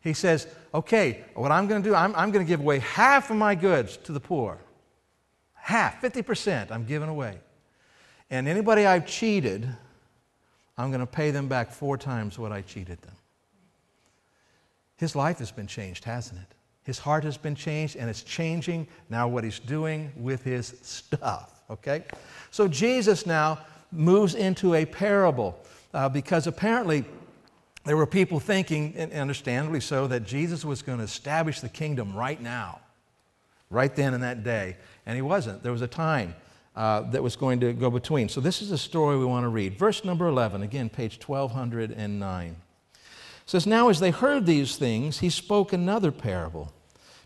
He 0.00 0.12
says, 0.12 0.46
Okay, 0.74 1.24
what 1.34 1.50
I'm 1.50 1.66
going 1.68 1.82
to 1.82 1.88
do, 1.88 1.94
I'm, 1.94 2.14
I'm 2.16 2.30
going 2.30 2.44
to 2.44 2.48
give 2.48 2.60
away 2.60 2.80
half 2.80 3.30
of 3.30 3.36
my 3.36 3.54
goods 3.54 3.96
to 3.98 4.12
the 4.12 4.20
poor. 4.20 4.58
Half, 5.54 6.02
50%, 6.02 6.70
I'm 6.70 6.84
giving 6.84 7.08
away. 7.08 7.38
And 8.28 8.46
anybody 8.48 8.84
I've 8.84 9.06
cheated, 9.06 9.66
I'm 10.76 10.90
going 10.90 11.00
to 11.00 11.06
pay 11.06 11.30
them 11.30 11.48
back 11.48 11.70
four 11.70 11.96
times 11.96 12.38
what 12.38 12.52
I 12.52 12.60
cheated 12.60 13.00
them. 13.02 13.14
His 14.96 15.16
life 15.16 15.38
has 15.38 15.50
been 15.50 15.66
changed, 15.66 16.04
hasn't 16.04 16.40
it? 16.40 16.54
His 16.84 16.98
heart 16.98 17.24
has 17.24 17.36
been 17.36 17.54
changed, 17.54 17.96
and 17.96 18.08
it's 18.08 18.22
changing 18.22 18.86
now 19.10 19.26
what 19.26 19.44
he's 19.44 19.58
doing 19.58 20.12
with 20.16 20.44
his 20.44 20.76
stuff, 20.82 21.62
okay? 21.68 22.04
So 22.50 22.68
Jesus 22.68 23.26
now 23.26 23.58
moves 23.90 24.34
into 24.34 24.74
a 24.74 24.84
parable 24.84 25.58
uh, 25.92 26.08
because 26.08 26.46
apparently 26.46 27.04
There 27.84 27.98
were 27.98 28.06
people 28.06 28.40
thinking, 28.40 28.94
and 28.96 29.12
understandably 29.12 29.80
so, 29.80 30.06
that 30.06 30.24
Jesus 30.24 30.64
was 30.64 30.80
going 30.80 30.98
to 30.98 31.04
establish 31.04 31.60
the 31.60 31.68
kingdom 31.68 32.14
right 32.16 32.40
now, 32.40 32.80
right 33.68 33.94
then 33.94 34.14
and 34.14 34.22
that 34.22 34.42
day. 34.42 34.76
And 35.04 35.16
he 35.16 35.22
wasn't. 35.22 35.62
There 35.62 35.72
was 35.72 35.82
a 35.82 35.86
time 35.86 36.34
uh, 36.74 37.02
that 37.10 37.22
was 37.22 37.36
going 37.36 37.60
to 37.60 37.74
go 37.74 37.90
between. 37.90 38.30
So 38.30 38.40
this 38.40 38.62
is 38.62 38.72
a 38.72 38.78
story 38.78 39.18
we 39.18 39.26
want 39.26 39.44
to 39.44 39.50
read. 39.50 39.78
Verse 39.78 40.02
number 40.02 40.26
11, 40.28 40.62
again, 40.62 40.88
page 40.88 41.20
1209. 41.22 42.56
Says, 43.46 43.66
Now 43.66 43.88
as 43.88 44.00
they 44.00 44.10
heard 44.10 44.46
these 44.46 44.76
things, 44.76 45.18
he 45.18 45.30
spoke 45.30 45.72
another 45.72 46.10
parable 46.10 46.72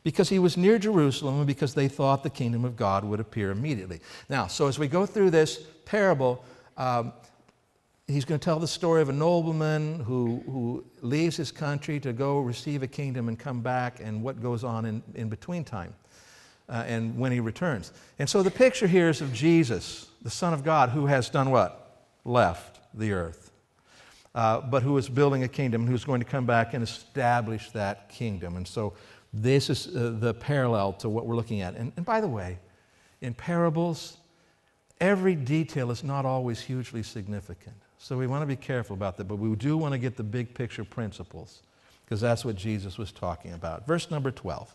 because 0.03 0.29
he 0.29 0.39
was 0.39 0.57
near 0.57 0.79
Jerusalem 0.79 1.39
and 1.39 1.47
because 1.47 1.75
they 1.75 1.89
thought 1.89 2.23
the 2.23 2.31
kingdom 2.31 2.65
of 2.65 2.77
God 2.77 3.05
would 3.05 3.21
appear 3.21 3.51
immediately. 3.51 4.01
Now, 4.29 4.47
so 4.47 4.67
as 4.67 4.79
we 4.79 4.89
go 4.89 5.07
through 5.07 5.31
this 5.31 5.59
parable, 5.85 6.45
um, 6.77 7.13
he's 8.07 8.25
going 8.25 8.41
to 8.41 8.45
tell 8.45 8.59
the 8.59 8.69
story 8.69 9.03
of 9.03 9.09
a 9.09 9.13
nobleman 9.13 10.01
who, 10.01 10.43
who 10.47 10.85
leaves 11.03 11.37
his 11.37 11.53
country 11.53 12.01
to 12.01 12.13
go 12.13 12.41
receive 12.41 12.83
a 12.83 12.87
kingdom 12.87 13.29
and 13.29 13.39
come 13.39 13.61
back 13.61 14.01
and 14.01 14.23
what 14.23 14.41
goes 14.41 14.65
on 14.65 14.87
in, 14.87 15.03
in 15.15 15.29
between 15.29 15.63
time 15.63 15.95
uh, 16.69 16.85
and 16.87 17.17
when 17.19 17.33
he 17.33 17.41
returns. 17.41 17.93
And 18.19 18.29
so 18.29 18.43
the 18.43 18.51
picture 18.51 18.87
here 18.87 19.09
is 19.09 19.21
of 19.21 19.33
Jesus, 19.33 20.09
the 20.23 20.31
Son 20.31 20.55
of 20.55 20.65
God, 20.65 20.91
who 20.91 21.07
has 21.07 21.29
done 21.29 21.51
what? 21.51 22.07
Left 22.25 22.81
the 22.95 23.13
earth. 23.13 23.48
Uh, 24.39 24.61
but 24.61 24.85
who 24.85 24.97
is 24.97 25.09
building 25.09 25.43
a 25.43 25.49
kingdom, 25.49 25.85
who's 25.85 26.05
going 26.05 26.21
to 26.21 26.25
come 26.25 26.47
back 26.47 26.73
and 26.73 26.81
establish 26.85 27.73
that 27.73 28.09
kingdom. 28.09 28.57
And 28.57 28.69
so 28.69 28.93
this 29.33 29.69
is 29.69 29.89
uh, 29.89 30.15
the 30.17 30.33
parallel 30.33 30.93
to 30.93 31.09
what 31.09 31.27
we're 31.27 31.35
looking 31.35 31.61
at. 31.61 31.75
And, 31.75 31.91
and 31.97 32.07
by 32.07 32.21
the 32.21 32.29
way, 32.29 32.61
in 33.21 33.35
parables, 33.35 34.17
every 35.01 35.35
detail 35.35 35.91
is 35.91 36.05
not 36.05 36.25
always 36.25 36.61
hugely 36.61 37.03
significant. 37.03 37.75
So 37.99 38.17
we 38.17 38.29
want 38.29 38.43
to 38.43 38.47
be 38.47 38.55
careful 38.55 38.95
about 38.95 39.17
that, 39.17 39.25
but 39.25 39.41
we 39.41 39.53
do 39.57 39.77
want 39.77 39.91
to 39.91 39.99
get 39.99 40.17
the 40.17 40.23
big 40.23 40.55
picture 40.55 40.85
principles 40.85 41.63
because 42.05 42.21
that's 42.21 42.45
what 42.45 42.55
Jesus 42.55 42.97
was 42.97 43.11
talking 43.11 43.55
about. 43.55 43.89
Verse 43.89 44.09
number 44.09 44.31
12. 44.31 44.73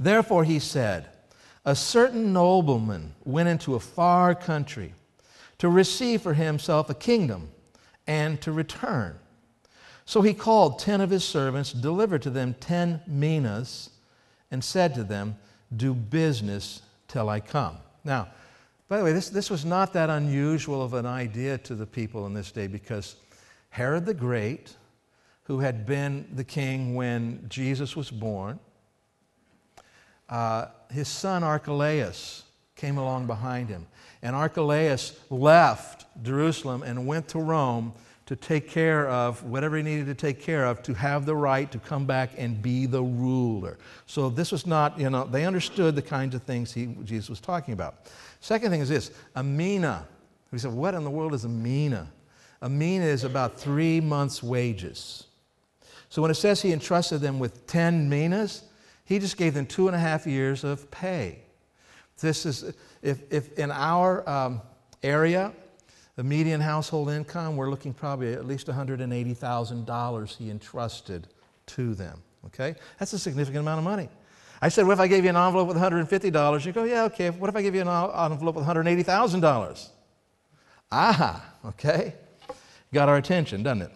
Therefore 0.00 0.42
he 0.42 0.58
said, 0.58 1.10
A 1.64 1.76
certain 1.76 2.32
nobleman 2.32 3.14
went 3.24 3.48
into 3.48 3.76
a 3.76 3.80
far 3.80 4.34
country 4.34 4.94
to 5.58 5.68
receive 5.68 6.22
for 6.22 6.34
himself 6.34 6.90
a 6.90 6.94
kingdom 6.94 7.50
and 8.06 8.40
to 8.42 8.52
return. 8.52 9.18
So 10.04 10.22
he 10.22 10.34
called 10.34 10.78
ten 10.78 11.00
of 11.00 11.10
his 11.10 11.24
servants, 11.24 11.72
delivered 11.72 12.22
to 12.22 12.30
them 12.30 12.54
ten 12.60 13.00
minas, 13.06 13.90
and 14.50 14.62
said 14.62 14.94
to 14.94 15.04
them, 15.04 15.36
Do 15.74 15.94
business 15.94 16.82
till 17.08 17.28
I 17.28 17.40
come. 17.40 17.78
Now, 18.04 18.28
by 18.88 18.98
the 18.98 19.04
way, 19.04 19.12
this, 19.12 19.28
this 19.28 19.50
was 19.50 19.64
not 19.64 19.92
that 19.94 20.10
unusual 20.10 20.80
of 20.80 20.94
an 20.94 21.06
idea 21.06 21.58
to 21.58 21.74
the 21.74 21.86
people 21.86 22.26
in 22.26 22.34
this 22.34 22.52
day 22.52 22.68
because 22.68 23.16
Herod 23.70 24.06
the 24.06 24.14
Great, 24.14 24.76
who 25.44 25.58
had 25.58 25.86
been 25.86 26.28
the 26.32 26.44
king 26.44 26.94
when 26.94 27.44
Jesus 27.48 27.96
was 27.96 28.10
born, 28.10 28.60
uh, 30.28 30.66
his 30.90 31.08
son 31.08 31.42
Archelaus 31.42 32.44
came 32.76 32.98
along 32.98 33.26
behind 33.26 33.68
him. 33.68 33.86
And 34.22 34.36
Archelaus 34.36 35.18
left 35.30 36.06
Jerusalem 36.22 36.82
and 36.82 37.06
went 37.06 37.28
to 37.28 37.38
Rome 37.38 37.92
to 38.26 38.34
take 38.34 38.68
care 38.68 39.08
of 39.08 39.42
whatever 39.44 39.76
he 39.76 39.82
needed 39.82 40.06
to 40.06 40.14
take 40.14 40.40
care 40.40 40.64
of 40.64 40.82
to 40.82 40.94
have 40.94 41.26
the 41.26 41.34
right 41.34 41.70
to 41.70 41.78
come 41.78 42.06
back 42.06 42.30
and 42.36 42.60
be 42.60 42.86
the 42.86 43.02
ruler. 43.02 43.78
So 44.06 44.28
this 44.28 44.50
was 44.50 44.66
not, 44.66 44.98
you 44.98 45.08
know, 45.08 45.24
they 45.24 45.44
understood 45.44 45.94
the 45.94 46.02
kinds 46.02 46.34
of 46.34 46.42
things 46.42 46.72
he, 46.72 46.86
Jesus 47.04 47.30
was 47.30 47.40
talking 47.40 47.72
about. 47.72 48.10
Second 48.40 48.70
thing 48.70 48.80
is 48.80 48.88
this 48.88 49.12
a 49.36 49.42
mina. 49.42 50.06
We 50.50 50.58
said, 50.58 50.72
what 50.72 50.94
in 50.94 51.04
the 51.04 51.10
world 51.10 51.34
is 51.34 51.44
a 51.44 51.48
mina? 51.48 52.10
A 52.62 52.68
mina 52.68 53.04
is 53.04 53.22
about 53.24 53.60
three 53.60 54.00
months' 54.00 54.42
wages. 54.42 55.26
So 56.08 56.22
when 56.22 56.30
it 56.30 56.34
says 56.34 56.62
he 56.62 56.72
entrusted 56.72 57.20
them 57.20 57.38
with 57.38 57.66
10 57.66 58.08
minas, 58.08 58.64
he 59.04 59.18
just 59.18 59.36
gave 59.36 59.54
them 59.54 59.66
two 59.66 59.86
and 59.86 59.94
a 59.94 60.00
half 60.00 60.26
years 60.26 60.64
of 60.64 60.90
pay. 60.90 61.40
This 62.20 62.46
is, 62.46 62.72
if, 63.02 63.30
if 63.30 63.58
in 63.58 63.70
our 63.70 64.28
um, 64.28 64.62
area, 65.02 65.52
the 66.16 66.24
median 66.24 66.60
household 66.60 67.10
income, 67.10 67.56
we're 67.56 67.70
looking 67.70 67.92
probably 67.92 68.32
at 68.32 68.46
least 68.46 68.66
$180,000 68.66 70.36
he 70.36 70.50
entrusted 70.50 71.28
to 71.66 71.94
them. 71.94 72.22
Okay? 72.46 72.74
That's 72.98 73.12
a 73.12 73.18
significant 73.18 73.60
amount 73.60 73.78
of 73.78 73.84
money. 73.84 74.08
I 74.62 74.70
said, 74.70 74.86
What 74.86 74.94
if 74.94 75.00
I 75.00 75.08
gave 75.08 75.24
you 75.24 75.30
an 75.30 75.36
envelope 75.36 75.68
with 75.68 75.76
$150? 75.76 76.64
You 76.64 76.72
go, 76.72 76.84
Yeah, 76.84 77.04
okay. 77.04 77.28
What 77.28 77.50
if 77.50 77.56
I 77.56 77.62
give 77.62 77.74
you 77.74 77.82
an 77.82 77.88
envelope 77.88 78.54
with 78.54 78.64
$180,000? 78.64 79.88
Aha, 80.90 81.54
okay. 81.66 82.14
Got 82.94 83.10
our 83.10 83.16
attention, 83.16 83.62
doesn't 83.62 83.82
it? 83.82 83.92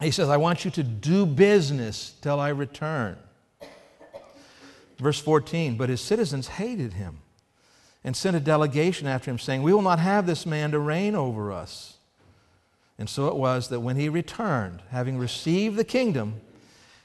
He 0.00 0.10
says, 0.10 0.28
I 0.28 0.36
want 0.36 0.64
you 0.64 0.70
to 0.72 0.82
do 0.82 1.24
business 1.24 2.14
till 2.20 2.40
I 2.40 2.48
return. 2.48 3.16
Verse 4.98 5.20
14, 5.20 5.76
but 5.76 5.90
his 5.90 6.00
citizens 6.00 6.48
hated 6.48 6.94
him 6.94 7.18
and 8.06 8.16
sent 8.16 8.36
a 8.36 8.40
delegation 8.40 9.08
after 9.08 9.32
him, 9.32 9.38
saying, 9.38 9.64
We 9.64 9.72
will 9.72 9.82
not 9.82 9.98
have 9.98 10.26
this 10.26 10.46
man 10.46 10.70
to 10.70 10.78
reign 10.78 11.16
over 11.16 11.52
us. 11.52 11.96
And 12.98 13.10
so 13.10 13.26
it 13.26 13.34
was 13.34 13.68
that 13.68 13.80
when 13.80 13.96
he 13.96 14.08
returned, 14.08 14.80
having 14.90 15.18
received 15.18 15.76
the 15.76 15.84
kingdom, 15.84 16.40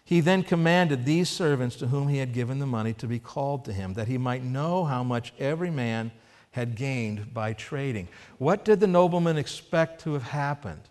he 0.05 0.19
then 0.19 0.43
commanded 0.43 1.03
these 1.03 1.27
servants 1.27 1.75
to 1.77 1.87
whom 1.87 2.07
he 2.07 2.19
had 2.19 2.33
given 2.33 2.59
the 2.59 2.67
money 2.67 2.93
to 2.93 3.07
be 3.07 3.17
called 3.17 3.65
to 3.65 3.73
him, 3.73 3.95
that 3.95 4.07
he 4.07 4.19
might 4.19 4.43
know 4.43 4.85
how 4.85 5.03
much 5.03 5.33
every 5.39 5.71
man 5.71 6.11
had 6.51 6.75
gained 6.75 7.33
by 7.33 7.53
trading. 7.53 8.07
What 8.37 8.63
did 8.63 8.79
the 8.79 8.87
nobleman 8.87 9.37
expect 9.37 10.03
to 10.03 10.13
have 10.13 10.23
happened? 10.23 10.81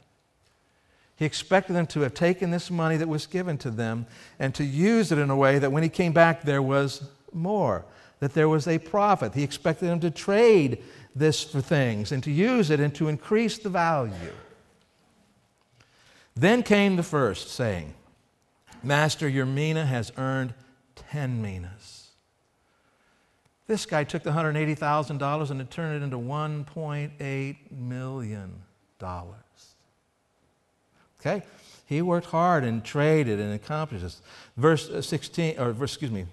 He 1.14 1.25
expected 1.25 1.75
them 1.75 1.87
to 1.88 2.00
have 2.00 2.14
taken 2.14 2.50
this 2.50 2.69
money 2.69 2.97
that 2.97 3.09
was 3.09 3.26
given 3.26 3.59
to 3.59 3.71
them 3.71 4.07
and 4.40 4.55
to 4.57 4.64
use 4.64 5.12
it 5.12 5.19
in 5.19 5.31
a 5.31 5.37
way 5.37 5.61
that 5.61 5.71
when 5.71 5.85
he 5.85 5.88
came 5.88 6.12
back, 6.12 6.43
there 6.43 6.62
was 6.62 7.09
more, 7.33 7.85
that 8.21 8.35
there 8.35 8.49
was 8.49 8.69
a 8.69 8.79
profit. 8.79 9.35
He 9.35 9.43
expected 9.43 9.87
them 9.87 10.00
to 10.00 10.11
trade 10.11 10.83
this 11.15 11.43
for 11.43 11.61
things 11.61 12.12
and 12.12 12.23
to 12.23 12.31
use 12.31 12.71
it 12.71 12.79
and 12.79 12.95
to 12.95 13.09
increase 13.09 13.59
the 13.59 13.71
value. 13.71 14.33
Then 16.37 16.62
came 16.62 16.97
the 16.97 17.03
first, 17.03 17.50
saying, 17.50 17.95
Master, 18.83 19.29
your 19.29 19.47
mina 19.47 19.85
has 19.85 20.12
earned 20.17 20.55
10 21.11 21.43
minas. 21.43 22.11
This 23.67 23.87
guy 23.87 24.05
took 24.05 24.23
the 24.23 24.31
$180,000 24.31 25.50
and 25.50 25.61
it 25.61 25.71
turned 25.71 26.03
it 26.03 26.05
into 26.05 26.17
$1.8 26.17 27.57
million. 27.71 28.62
Okay? 31.21 31.43
He 31.87 32.03
worked 32.03 32.27
hard 32.27 32.65
and 32.65 32.85
traded 32.85 33.39
and 33.41 33.53
accomplished 33.53 34.05
this. 34.05 34.23
Verse 34.57 34.89
uh, 34.89 35.03
16, 35.03 35.59
or 35.59 35.73
verse, 35.73 35.93
excuse 35.93 36.11
me, 36.11 36.27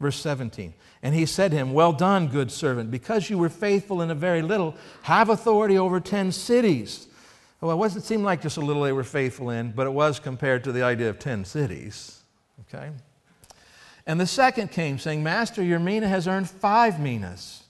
verse 0.00 0.18
17. 0.20 0.74
And 1.02 1.14
he 1.14 1.26
said 1.26 1.50
to 1.50 1.56
him, 1.56 1.72
Well 1.72 1.92
done, 1.92 2.28
good 2.28 2.50
servant, 2.50 2.90
because 2.90 3.30
you 3.30 3.38
were 3.38 3.48
faithful 3.48 4.02
in 4.02 4.10
a 4.10 4.14
very 4.14 4.42
little, 4.42 4.74
have 5.02 5.28
authority 5.28 5.78
over 5.78 6.00
10 6.00 6.32
cities. 6.32 7.08
Well, 7.60 7.70
it 7.70 7.76
wasn't 7.76 8.04
seem 8.04 8.22
like 8.22 8.42
just 8.42 8.58
a 8.58 8.60
little 8.60 8.82
they 8.82 8.92
were 8.92 9.04
faithful 9.04 9.50
in, 9.50 9.72
but 9.72 9.86
it 9.86 9.92
was 9.92 10.20
compared 10.20 10.64
to 10.64 10.72
the 10.72 10.82
idea 10.82 11.08
of 11.08 11.18
10 11.18 11.44
cities. 11.44 12.20
Okay? 12.62 12.90
And 14.06 14.20
the 14.20 14.26
second 14.26 14.70
came, 14.70 14.98
saying, 14.98 15.22
Master, 15.22 15.62
your 15.62 15.78
mina 15.78 16.06
has 16.06 16.28
earned 16.28 16.48
five 16.48 17.00
minas. 17.00 17.64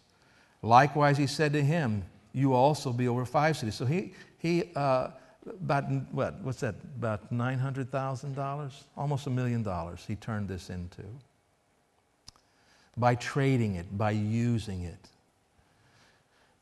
Likewise, 0.61 1.17
he 1.17 1.27
said 1.27 1.53
to 1.53 1.63
him, 1.63 2.05
You 2.33 2.53
also 2.53 2.93
be 2.93 3.09
over 3.09 3.25
five 3.25 3.57
cities. 3.57 3.75
So 3.75 3.87
he, 3.87 4.13
he 4.39 4.65
uh, 4.75 5.09
about, 5.47 5.85
what, 6.13 6.41
what's 6.43 6.61
that, 6.61 6.75
about 6.97 7.33
$900,000? 7.33 8.73
Almost 8.97 9.27
a 9.27 9.31
million 9.31 9.63
dollars 9.63 10.05
he 10.07 10.17
turned 10.17 10.49
this 10.49 10.69
into. 10.69 11.05
By 12.97 13.15
trading 13.15 13.75
it, 13.75 13.97
by 13.97 14.13
using 14.13 14.83
it. 14.83 15.09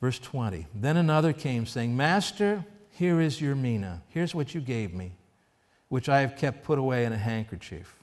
Verse 0.01 0.19
20. 0.19 0.67
Then 0.75 0.97
another 0.97 1.33
came, 1.33 1.67
saying, 1.67 1.97
Master, 1.97 2.65
here 2.91 3.21
is 3.21 3.41
your 3.41 3.55
mina. 3.55 4.03
Here's 4.09 4.35
what 4.35 4.55
you 4.55 4.61
gave 4.61 4.93
me, 4.95 5.13
which 5.89 6.09
I 6.09 6.21
have 6.21 6.37
kept 6.37 6.65
put 6.65 6.79
away 6.79 7.05
in 7.05 7.13
a 7.13 7.17
handkerchief. 7.17 8.03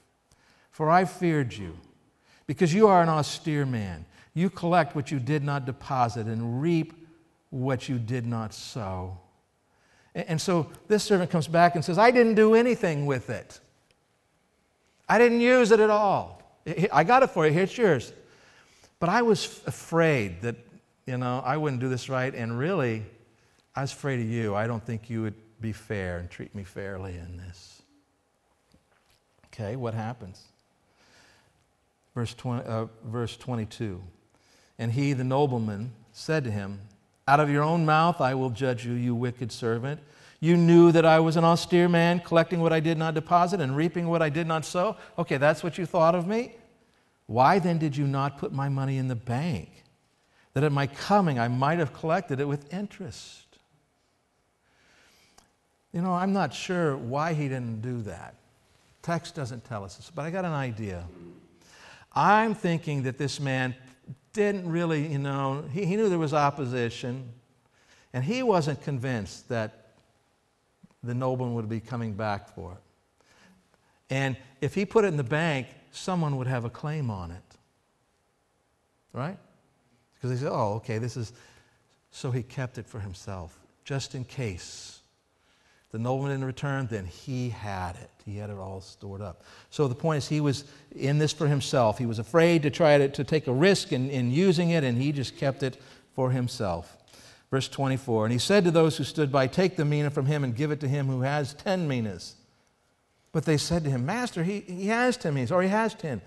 For 0.70 0.90
I 0.90 1.04
feared 1.04 1.52
you, 1.52 1.76
because 2.46 2.72
you 2.72 2.88
are 2.88 3.02
an 3.02 3.08
austere 3.08 3.66
man. 3.66 4.06
You 4.34 4.48
collect 4.48 4.96
what 4.96 5.10
you 5.10 5.18
did 5.18 5.44
not 5.44 5.66
deposit 5.66 6.26
and 6.26 6.62
reap 6.62 6.94
what 7.50 7.88
you 7.88 7.98
did 7.98 8.26
not 8.26 8.54
sow. 8.54 9.18
And 10.14 10.40
so 10.40 10.70
this 10.88 11.04
servant 11.04 11.30
comes 11.30 11.46
back 11.46 11.74
and 11.74 11.84
says, 11.84 11.98
I 11.98 12.10
didn't 12.10 12.34
do 12.34 12.54
anything 12.54 13.06
with 13.06 13.30
it. 13.30 13.60
I 15.08 15.18
didn't 15.18 15.40
use 15.40 15.70
it 15.70 15.80
at 15.80 15.90
all. 15.90 16.42
I 16.92 17.04
got 17.04 17.22
it 17.22 17.30
for 17.30 17.46
you. 17.46 17.52
Here's 17.52 17.76
yours. 17.76 18.12
But 19.02 19.08
I 19.08 19.22
was 19.22 19.60
afraid 19.66 20.42
that, 20.42 20.54
you 21.06 21.16
know, 21.16 21.42
I 21.44 21.56
wouldn't 21.56 21.80
do 21.80 21.88
this 21.88 22.08
right. 22.08 22.32
And 22.32 22.56
really, 22.56 23.02
I 23.74 23.80
was 23.80 23.92
afraid 23.92 24.20
of 24.20 24.26
you. 24.26 24.54
I 24.54 24.68
don't 24.68 24.86
think 24.86 25.10
you 25.10 25.22
would 25.22 25.34
be 25.60 25.72
fair 25.72 26.18
and 26.18 26.30
treat 26.30 26.54
me 26.54 26.62
fairly 26.62 27.16
in 27.16 27.36
this. 27.36 27.82
Okay, 29.46 29.74
what 29.74 29.94
happens? 29.94 30.44
Verse, 32.14 32.32
20, 32.34 32.64
uh, 32.64 32.86
verse 33.04 33.36
22. 33.36 34.00
And 34.78 34.92
he, 34.92 35.14
the 35.14 35.24
nobleman, 35.24 35.90
said 36.12 36.44
to 36.44 36.52
him, 36.52 36.78
Out 37.26 37.40
of 37.40 37.50
your 37.50 37.64
own 37.64 37.84
mouth 37.84 38.20
I 38.20 38.34
will 38.34 38.50
judge 38.50 38.86
you, 38.86 38.92
you 38.92 39.16
wicked 39.16 39.50
servant. 39.50 39.98
You 40.38 40.56
knew 40.56 40.92
that 40.92 41.04
I 41.04 41.18
was 41.18 41.34
an 41.34 41.42
austere 41.42 41.88
man, 41.88 42.20
collecting 42.20 42.60
what 42.60 42.72
I 42.72 42.78
did 42.78 42.98
not 42.98 43.14
deposit 43.14 43.60
and 43.60 43.76
reaping 43.76 44.06
what 44.06 44.22
I 44.22 44.28
did 44.28 44.46
not 44.46 44.64
sow. 44.64 44.96
Okay, 45.18 45.38
that's 45.38 45.64
what 45.64 45.76
you 45.76 45.86
thought 45.86 46.14
of 46.14 46.28
me? 46.28 46.52
Why 47.26 47.58
then 47.58 47.78
did 47.78 47.96
you 47.96 48.06
not 48.06 48.38
put 48.38 48.52
my 48.52 48.68
money 48.68 48.98
in 48.98 49.08
the 49.08 49.16
bank? 49.16 49.84
That 50.54 50.64
at 50.64 50.72
my 50.72 50.86
coming 50.86 51.38
I 51.38 51.48
might 51.48 51.78
have 51.78 51.92
collected 51.92 52.40
it 52.40 52.46
with 52.46 52.72
interest. 52.72 53.58
You 55.92 56.00
know, 56.00 56.12
I'm 56.12 56.32
not 56.32 56.54
sure 56.54 56.96
why 56.96 57.34
he 57.34 57.48
didn't 57.48 57.82
do 57.82 58.02
that. 58.02 58.34
Text 59.02 59.34
doesn't 59.34 59.64
tell 59.64 59.84
us 59.84 59.96
this, 59.96 60.10
but 60.10 60.24
I 60.24 60.30
got 60.30 60.44
an 60.44 60.52
idea. 60.52 61.04
I'm 62.14 62.54
thinking 62.54 63.02
that 63.04 63.18
this 63.18 63.40
man 63.40 63.74
didn't 64.32 64.70
really, 64.70 65.06
you 65.06 65.18
know, 65.18 65.64
he, 65.72 65.84
he 65.84 65.96
knew 65.96 66.08
there 66.08 66.18
was 66.18 66.32
opposition, 66.34 67.30
and 68.12 68.24
he 68.24 68.42
wasn't 68.42 68.82
convinced 68.82 69.48
that 69.48 69.94
the 71.02 71.14
nobleman 71.14 71.54
would 71.54 71.68
be 71.68 71.80
coming 71.80 72.14
back 72.14 72.48
for 72.48 72.72
it. 72.72 72.78
And 74.08 74.36
if 74.60 74.74
he 74.74 74.84
put 74.84 75.04
it 75.04 75.08
in 75.08 75.16
the 75.16 75.24
bank, 75.24 75.66
someone 75.92 76.36
would 76.38 76.46
have 76.46 76.64
a 76.64 76.70
claim 76.70 77.10
on 77.10 77.30
it. 77.30 77.42
Right? 79.12 79.38
Because 80.14 80.30
he 80.30 80.36
said, 80.44 80.52
oh, 80.52 80.74
okay, 80.74 80.98
this 80.98 81.16
is. 81.16 81.32
So 82.10 82.30
he 82.30 82.42
kept 82.42 82.78
it 82.78 82.86
for 82.86 83.00
himself, 83.00 83.58
just 83.84 84.14
in 84.14 84.24
case. 84.24 85.00
The 85.92 85.98
nobleman 85.98 86.32
didn't 86.32 86.46
return, 86.46 86.86
then 86.90 87.04
he 87.04 87.50
had 87.50 87.96
it. 87.96 88.10
He 88.24 88.38
had 88.38 88.48
it 88.48 88.56
all 88.56 88.80
stored 88.80 89.20
up. 89.20 89.44
So 89.68 89.88
the 89.88 89.94
point 89.94 90.18
is, 90.18 90.28
he 90.28 90.40
was 90.40 90.64
in 90.96 91.18
this 91.18 91.32
for 91.32 91.46
himself. 91.46 91.98
He 91.98 92.06
was 92.06 92.18
afraid 92.18 92.62
to 92.62 92.70
try 92.70 92.96
to, 92.96 93.08
to 93.08 93.24
take 93.24 93.46
a 93.46 93.52
risk 93.52 93.92
in, 93.92 94.08
in 94.08 94.30
using 94.30 94.70
it, 94.70 94.84
and 94.84 94.96
he 94.96 95.12
just 95.12 95.36
kept 95.36 95.62
it 95.62 95.80
for 96.14 96.30
himself. 96.30 96.96
Verse 97.50 97.68
24 97.68 98.26
And 98.26 98.32
he 98.32 98.38
said 98.38 98.64
to 98.64 98.70
those 98.70 98.96
who 98.96 99.04
stood 99.04 99.30
by, 99.30 99.46
Take 99.46 99.76
the 99.76 99.84
mina 99.84 100.10
from 100.10 100.26
him 100.26 100.44
and 100.44 100.56
give 100.56 100.70
it 100.70 100.80
to 100.80 100.88
him 100.88 101.06
who 101.08 101.20
has 101.20 101.52
ten 101.52 101.86
minas. 101.86 102.36
But 103.32 103.46
they 103.46 103.56
said 103.56 103.84
to 103.84 103.90
him, 103.90 104.04
Master, 104.04 104.44
he, 104.44 104.60
he 104.60 104.86
has 104.88 105.16
ten 105.16 105.34
minas, 105.34 105.50
or 105.50 105.62
he 105.62 105.68
has 105.68 105.94
ten. 105.94 106.20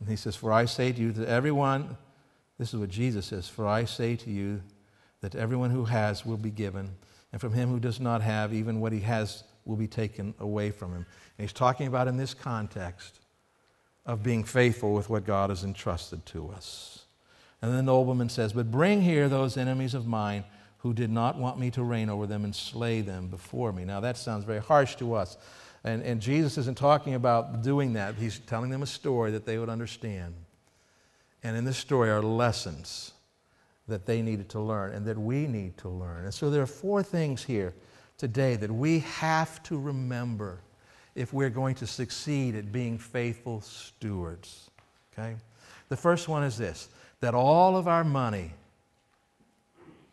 And 0.00 0.08
he 0.08 0.16
says, 0.16 0.36
For 0.36 0.52
I 0.52 0.64
say 0.64 0.92
to 0.92 1.00
you 1.00 1.12
that 1.12 1.28
everyone, 1.28 1.96
this 2.58 2.72
is 2.72 2.80
what 2.80 2.90
Jesus 2.90 3.26
says, 3.26 3.48
For 3.48 3.66
I 3.66 3.84
say 3.84 4.16
to 4.16 4.30
you 4.30 4.62
that 5.20 5.34
everyone 5.34 5.70
who 5.70 5.84
has 5.84 6.24
will 6.24 6.36
be 6.36 6.50
given, 6.50 6.90
and 7.32 7.40
from 7.40 7.52
him 7.52 7.68
who 7.70 7.80
does 7.80 7.98
not 7.98 8.22
have, 8.22 8.54
even 8.54 8.80
what 8.80 8.92
he 8.92 9.00
has 9.00 9.42
will 9.64 9.76
be 9.76 9.88
taken 9.88 10.34
away 10.38 10.70
from 10.70 10.92
him. 10.92 11.04
And 11.36 11.44
he's 11.44 11.52
talking 11.52 11.88
about 11.88 12.08
in 12.08 12.16
this 12.16 12.34
context 12.34 13.20
of 14.06 14.22
being 14.22 14.44
faithful 14.44 14.94
with 14.94 15.10
what 15.10 15.26
God 15.26 15.50
has 15.50 15.64
entrusted 15.64 16.24
to 16.26 16.48
us. 16.50 17.04
And 17.60 17.70
then 17.70 17.78
the 17.78 17.92
nobleman 17.92 18.28
says, 18.28 18.52
But 18.52 18.70
bring 18.70 19.02
here 19.02 19.28
those 19.28 19.56
enemies 19.56 19.94
of 19.94 20.06
mine 20.06 20.44
who 20.78 20.94
did 20.94 21.10
not 21.10 21.36
want 21.36 21.58
me 21.58 21.70
to 21.72 21.82
reign 21.82 22.08
over 22.08 22.26
them 22.26 22.44
and 22.44 22.54
slay 22.54 23.00
them 23.00 23.28
before 23.28 23.72
me. 23.72 23.84
Now, 23.84 24.00
that 24.00 24.16
sounds 24.16 24.44
very 24.44 24.60
harsh 24.60 24.94
to 24.96 25.14
us. 25.14 25.36
And, 25.88 26.02
and 26.02 26.20
Jesus 26.20 26.58
isn't 26.58 26.76
talking 26.76 27.14
about 27.14 27.62
doing 27.62 27.94
that. 27.94 28.14
He's 28.16 28.40
telling 28.40 28.68
them 28.68 28.82
a 28.82 28.86
story 28.86 29.30
that 29.30 29.46
they 29.46 29.58
would 29.58 29.70
understand. 29.70 30.34
And 31.42 31.56
in 31.56 31.64
this 31.64 31.78
story 31.78 32.10
are 32.10 32.22
lessons 32.22 33.12
that 33.86 34.04
they 34.04 34.20
needed 34.20 34.50
to 34.50 34.60
learn 34.60 34.92
and 34.92 35.06
that 35.06 35.16
we 35.16 35.46
need 35.46 35.78
to 35.78 35.88
learn. 35.88 36.24
And 36.24 36.34
so 36.34 36.50
there 36.50 36.60
are 36.60 36.66
four 36.66 37.02
things 37.02 37.42
here 37.42 37.72
today 38.18 38.56
that 38.56 38.70
we 38.70 38.98
have 39.00 39.62
to 39.64 39.78
remember 39.78 40.60
if 41.14 41.32
we're 41.32 41.48
going 41.48 41.74
to 41.76 41.86
succeed 41.86 42.54
at 42.54 42.70
being 42.70 42.98
faithful 42.98 43.62
stewards. 43.62 44.70
Okay? 45.12 45.36
The 45.88 45.96
first 45.96 46.28
one 46.28 46.42
is 46.42 46.58
this 46.58 46.90
that 47.20 47.34
all 47.34 47.76
of 47.76 47.88
our 47.88 48.04
money 48.04 48.52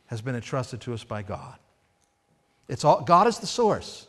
has 0.08 0.22
been 0.22 0.36
entrusted 0.36 0.80
to 0.82 0.94
us 0.94 1.04
by 1.04 1.22
God. 1.22 1.58
It's 2.70 2.86
all, 2.86 3.02
God 3.02 3.28
is 3.28 3.40
the 3.40 3.48
source. 3.48 4.08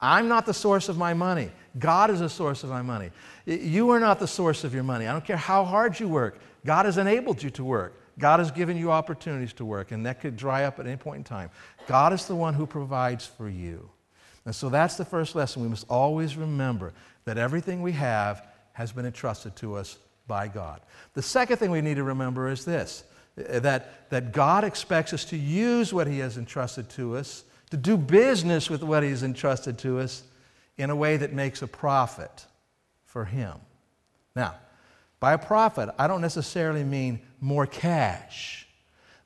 I'm 0.00 0.28
not 0.28 0.46
the 0.46 0.54
source 0.54 0.88
of 0.88 0.98
my 0.98 1.14
money. 1.14 1.50
God 1.78 2.10
is 2.10 2.20
the 2.20 2.28
source 2.28 2.64
of 2.64 2.70
my 2.70 2.82
money. 2.82 3.10
You 3.46 3.90
are 3.90 4.00
not 4.00 4.18
the 4.18 4.26
source 4.26 4.64
of 4.64 4.74
your 4.74 4.82
money. 4.82 5.06
I 5.06 5.12
don't 5.12 5.24
care 5.24 5.36
how 5.36 5.64
hard 5.64 5.98
you 5.98 6.08
work. 6.08 6.38
God 6.64 6.86
has 6.86 6.98
enabled 6.98 7.42
you 7.42 7.50
to 7.50 7.64
work. 7.64 7.94
God 8.18 8.38
has 8.38 8.50
given 8.50 8.76
you 8.76 8.90
opportunities 8.90 9.52
to 9.54 9.64
work, 9.64 9.92
and 9.92 10.04
that 10.04 10.20
could 10.20 10.36
dry 10.36 10.64
up 10.64 10.78
at 10.78 10.86
any 10.86 10.96
point 10.96 11.18
in 11.18 11.24
time. 11.24 11.50
God 11.86 12.12
is 12.12 12.26
the 12.26 12.34
one 12.34 12.54
who 12.54 12.66
provides 12.66 13.24
for 13.24 13.48
you. 13.48 13.88
And 14.44 14.54
so 14.54 14.68
that's 14.68 14.96
the 14.96 15.04
first 15.04 15.34
lesson. 15.34 15.62
We 15.62 15.68
must 15.68 15.86
always 15.88 16.36
remember 16.36 16.92
that 17.24 17.38
everything 17.38 17.82
we 17.82 17.92
have 17.92 18.46
has 18.72 18.92
been 18.92 19.06
entrusted 19.06 19.56
to 19.56 19.74
us 19.74 19.98
by 20.26 20.48
God. 20.48 20.80
The 21.14 21.22
second 21.22 21.56
thing 21.56 21.70
we 21.70 21.80
need 21.80 21.96
to 21.96 22.04
remember 22.04 22.48
is 22.48 22.64
this 22.64 23.04
that, 23.36 24.10
that 24.10 24.32
God 24.32 24.64
expects 24.64 25.12
us 25.12 25.24
to 25.26 25.36
use 25.36 25.94
what 25.94 26.06
He 26.06 26.18
has 26.18 26.36
entrusted 26.36 26.88
to 26.90 27.16
us, 27.16 27.44
to 27.70 27.76
do 27.76 27.96
business 27.96 28.68
with 28.68 28.82
what 28.82 29.02
He's 29.02 29.22
entrusted 29.22 29.78
to 29.78 30.00
us 30.00 30.22
in 30.76 30.90
a 30.90 30.96
way 30.96 31.16
that 31.16 31.32
makes 31.32 31.62
a 31.62 31.66
profit 31.66 32.46
for 33.04 33.24
Him. 33.24 33.54
Now, 34.34 34.54
by 35.18 35.34
a 35.34 35.38
profit, 35.38 35.90
I 35.98 36.06
don't 36.06 36.20
necessarily 36.20 36.84
mean 36.84 37.20
more 37.40 37.66
cash. 37.66 38.66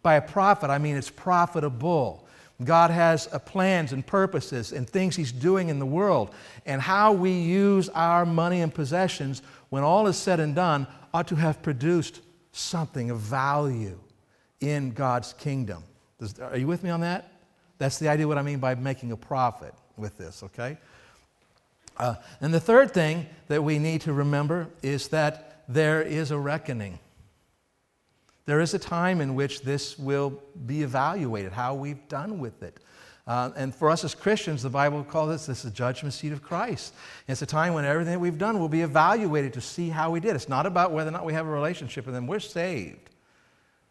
By 0.03 0.15
a 0.17 0.23
profit, 0.23 0.71
I 0.71 0.79
mean 0.79 0.97
it's 0.97 1.11
profitable. 1.11 2.27
God 2.63 2.91
has 2.91 3.27
plans 3.47 3.93
and 3.93 4.07
purposes 4.07 4.73
and 4.73 4.89
things 4.89 5.17
He's 5.17 5.33
doing 5.33 5.69
in 5.69 5.79
the 5.79 5.87
world. 5.87 6.35
And 6.67 6.81
how 6.81 7.13
we 7.13 7.31
use 7.31 7.89
our 7.91 8.27
money 8.27 8.61
and 8.61 8.75
possessions 8.75 9.43
when 9.71 9.83
all 9.83 10.07
is 10.07 10.17
said 10.17 10.41
and 10.41 10.55
done, 10.55 10.87
ought 11.13 11.29
to 11.29 11.37
have 11.37 11.63
produced 11.63 12.21
something 12.53 13.11
of 13.11 13.19
value 13.19 13.99
in 14.61 14.93
God's 14.93 15.33
kingdom. 15.33 15.83
Does, 16.19 16.39
are 16.39 16.57
you 16.57 16.67
with 16.67 16.83
me 16.85 16.91
on 16.91 17.01
that? 17.01 17.34
That's 17.79 17.99
the 17.99 18.09
idea 18.09 18.29
what 18.29 18.39
I 18.39 18.43
mean 18.43 18.59
by 18.59 18.75
making 18.75 19.13
a 19.13 19.17
profit 19.17 19.75
with 19.97 20.17
this, 20.19 20.43
okay? 20.43 20.79
Uh, 21.97 22.17
and 22.41 22.53
the 22.53 22.61
third 22.61 22.93
thing 22.93 23.27
that 23.49 23.63
we 23.63 23.79
need 23.79 24.01
to 24.03 24.13
remember 24.13 24.69
is 24.83 25.09
that 25.09 25.63
there 25.69 26.03
is 26.03 26.31
a 26.31 26.39
reckoning. 26.39 26.99
There 28.47 28.61
is 28.61 28.75
a 28.75 28.79
time 28.79 29.21
in 29.21 29.35
which 29.35 29.63
this 29.63 29.99
will 29.99 30.43
be 30.67 30.83
evaluated, 30.83 31.53
how 31.53 31.75
we've 31.75 32.07
done 32.09 32.39
with 32.39 32.63
it. 32.63 32.79
Uh, 33.27 33.51
and 33.57 33.75
for 33.75 33.91
us 33.91 34.05
as 34.05 34.15
Christians, 34.15 34.63
the 34.63 34.69
Bible 34.69 35.03
calls 35.03 35.31
this, 35.31 35.47
this 35.47 35.63
the 35.63 35.71
judgment 35.71 36.13
seat 36.13 36.33
of 36.33 36.43
Christ. 36.43 36.93
It's 37.27 37.41
a 37.41 37.47
time 37.47 37.73
when 37.73 37.87
everything 37.87 38.13
that 38.13 38.19
we've 38.19 38.37
done 38.37 38.59
will 38.59 38.69
be 38.69 38.83
evaluated 38.83 39.55
to 39.55 39.63
see 39.63 39.89
how 39.89 40.11
we 40.11 40.21
did. 40.21 40.37
It's 40.37 40.49
not 40.49 40.67
about 40.67 40.93
whether 40.93 41.09
or 41.09 41.13
not 41.13 41.25
we 41.25 41.33
have 41.33 41.47
a 41.47 41.51
relationship 41.51 42.05
with 42.05 42.15
Him. 42.15 42.27
We're 42.27 42.39
saved. 42.39 43.09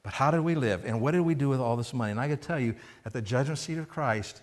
But 0.04 0.14
how 0.14 0.32
did 0.32 0.42
we 0.42 0.56
live? 0.56 0.84
And 0.86 1.00
what 1.00 1.12
did 1.12 1.22
we 1.22 1.34
do 1.34 1.48
with 1.50 1.62
all 1.62 1.78
this 1.78 1.94
money? 1.94 2.12
And 2.12 2.20
I 2.20 2.28
can 2.28 2.38
tell 2.38 2.60
you, 2.60 2.76
at 3.06 3.14
the 3.14 3.22
judgment 3.22 3.58
seat 3.58 3.78
of 3.78 3.88
Christ, 3.88 4.42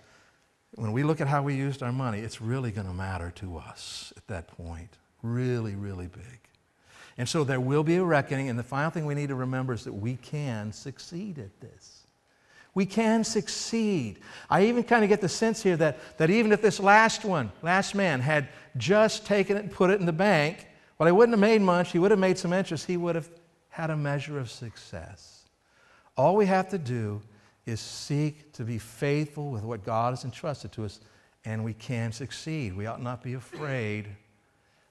when 0.75 0.93
we 0.93 1.03
look 1.03 1.21
at 1.21 1.29
how 1.29 1.43
we 1.43 1.55
used 1.55 1.83
our 1.83 1.93
money, 1.93 2.21
it's 2.21 2.41
really 2.41 2.71
going 2.71 2.87
to 2.87 2.95
matter 2.95 3.31
to 3.37 3.59
us 3.59 4.13
at 4.17 4.27
that 4.29 4.49
point. 4.49 4.97
Really, 5.23 5.75
really 5.75 6.07
big. 6.07 6.41
And 7.19 7.29
so 7.29 7.45
there 7.45 7.61
will 7.61 7.83
be 7.83 7.97
a 7.97 8.05
reckoning. 8.05 8.49
And 8.49 8.59
the 8.59 8.63
final 8.63 8.91
thing 8.91 9.05
we 9.05 9.15
need 9.15 9.29
to 9.29 9.35
remember 9.35 9.75
is 9.75 9.85
that 9.85 9.93
we 9.93 10.17
can 10.17 10.73
succeed 10.73 11.39
at 11.39 11.61
this. 11.61 12.07
We 12.73 12.87
can 12.87 13.25
succeed. 13.25 14.21
I 14.49 14.67
even 14.67 14.85
kind 14.85 15.03
of 15.03 15.11
get 15.11 15.21
the 15.21 15.29
sense 15.29 15.63
here 15.63 15.77
that, 15.77 15.99
that 16.19 16.31
even 16.31 16.53
if 16.53 16.63
this 16.63 16.81
last 16.81 17.25
one, 17.25 17.51
last 17.63 17.95
man, 17.95 18.21
had 18.21 18.49
just 18.77 19.27
taken 19.27 19.57
it 19.57 19.65
and 19.65 19.73
put 19.73 19.91
it 19.91 20.01
in 20.01 20.07
the 20.07 20.13
bank, 20.13 20.67
well, 20.97 21.07
he 21.07 21.13
wouldn't 21.13 21.33
have 21.33 21.41
made 21.41 21.61
much. 21.61 21.93
He 21.93 21.99
would 21.99 22.13
have 22.13 22.21
made 22.21 22.39
some 22.39 22.53
interest. 22.53 22.87
He 22.87 22.97
would 22.97 23.17
have 23.17 23.29
had 23.69 23.91
a 23.91 23.97
measure 23.97 24.39
of 24.39 24.51
success. 24.51 25.40
All 26.21 26.37
we 26.37 26.45
have 26.45 26.69
to 26.69 26.77
do 26.77 27.23
is 27.65 27.81
seek 27.81 28.53
to 28.53 28.63
be 28.63 28.77
faithful 28.77 29.51
with 29.51 29.63
what 29.63 29.83
God 29.87 30.11
has 30.11 30.23
entrusted 30.23 30.71
to 30.73 30.85
us, 30.85 31.01
and 31.47 31.65
we 31.65 31.73
can 31.73 32.13
succeed. 32.13 32.77
We 32.77 32.85
ought 32.85 33.01
not 33.01 33.23
be 33.23 33.33
afraid, 33.33 34.07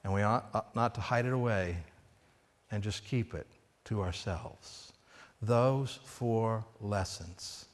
and 0.04 0.12
we 0.12 0.24
ought 0.24 0.76
not 0.76 0.96
to 0.96 1.02
hide 1.02 1.28
it 1.28 1.34
away 1.34 1.78
and 2.72 2.82
just 2.82 3.06
keep 3.06 3.36
it 3.36 3.46
to 3.86 4.02
ourselves. 4.02 4.92
Those 5.40 6.00
four 6.04 6.66
lessons. 6.82 7.66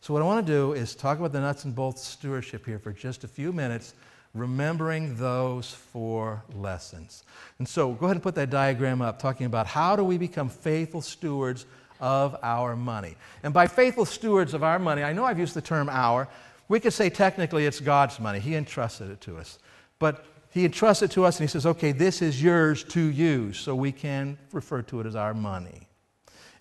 So, 0.00 0.12
what 0.12 0.20
I 0.20 0.26
want 0.26 0.44
to 0.44 0.52
do 0.52 0.72
is 0.72 0.96
talk 0.96 1.20
about 1.20 1.30
the 1.30 1.38
nuts 1.38 1.64
and 1.64 1.76
bolts 1.76 2.02
stewardship 2.02 2.66
here 2.66 2.80
for 2.80 2.90
just 2.90 3.22
a 3.22 3.28
few 3.28 3.52
minutes, 3.52 3.94
remembering 4.34 5.14
those 5.14 5.70
four 5.70 6.42
lessons. 6.56 7.22
And 7.60 7.68
so, 7.68 7.92
go 7.92 8.06
ahead 8.06 8.16
and 8.16 8.22
put 8.24 8.34
that 8.34 8.50
diagram 8.50 9.00
up, 9.00 9.20
talking 9.20 9.46
about 9.46 9.68
how 9.68 9.94
do 9.94 10.02
we 10.02 10.18
become 10.18 10.48
faithful 10.48 11.02
stewards 11.02 11.66
of 12.00 12.36
our 12.42 12.76
money. 12.76 13.16
And 13.42 13.52
by 13.52 13.66
faithful 13.66 14.04
stewards 14.04 14.54
of 14.54 14.62
our 14.62 14.78
money, 14.78 15.02
I 15.02 15.12
know 15.12 15.24
I've 15.24 15.38
used 15.38 15.54
the 15.54 15.62
term 15.62 15.88
our. 15.88 16.28
We 16.68 16.80
could 16.80 16.92
say 16.92 17.10
technically 17.10 17.66
it's 17.66 17.80
God's 17.80 18.18
money. 18.18 18.40
He 18.40 18.54
entrusted 18.54 19.10
it 19.10 19.20
to 19.22 19.38
us. 19.38 19.58
But 19.98 20.24
He 20.50 20.64
entrusted 20.64 21.10
it 21.10 21.14
to 21.14 21.24
us 21.24 21.38
and 21.38 21.48
He 21.48 21.52
says, 21.52 21.66
okay, 21.66 21.92
this 21.92 22.22
is 22.22 22.42
yours 22.42 22.84
to 22.84 23.00
use. 23.00 23.58
So 23.58 23.74
we 23.74 23.92
can 23.92 24.38
refer 24.52 24.82
to 24.82 25.00
it 25.00 25.06
as 25.06 25.16
our 25.16 25.34
money. 25.34 25.88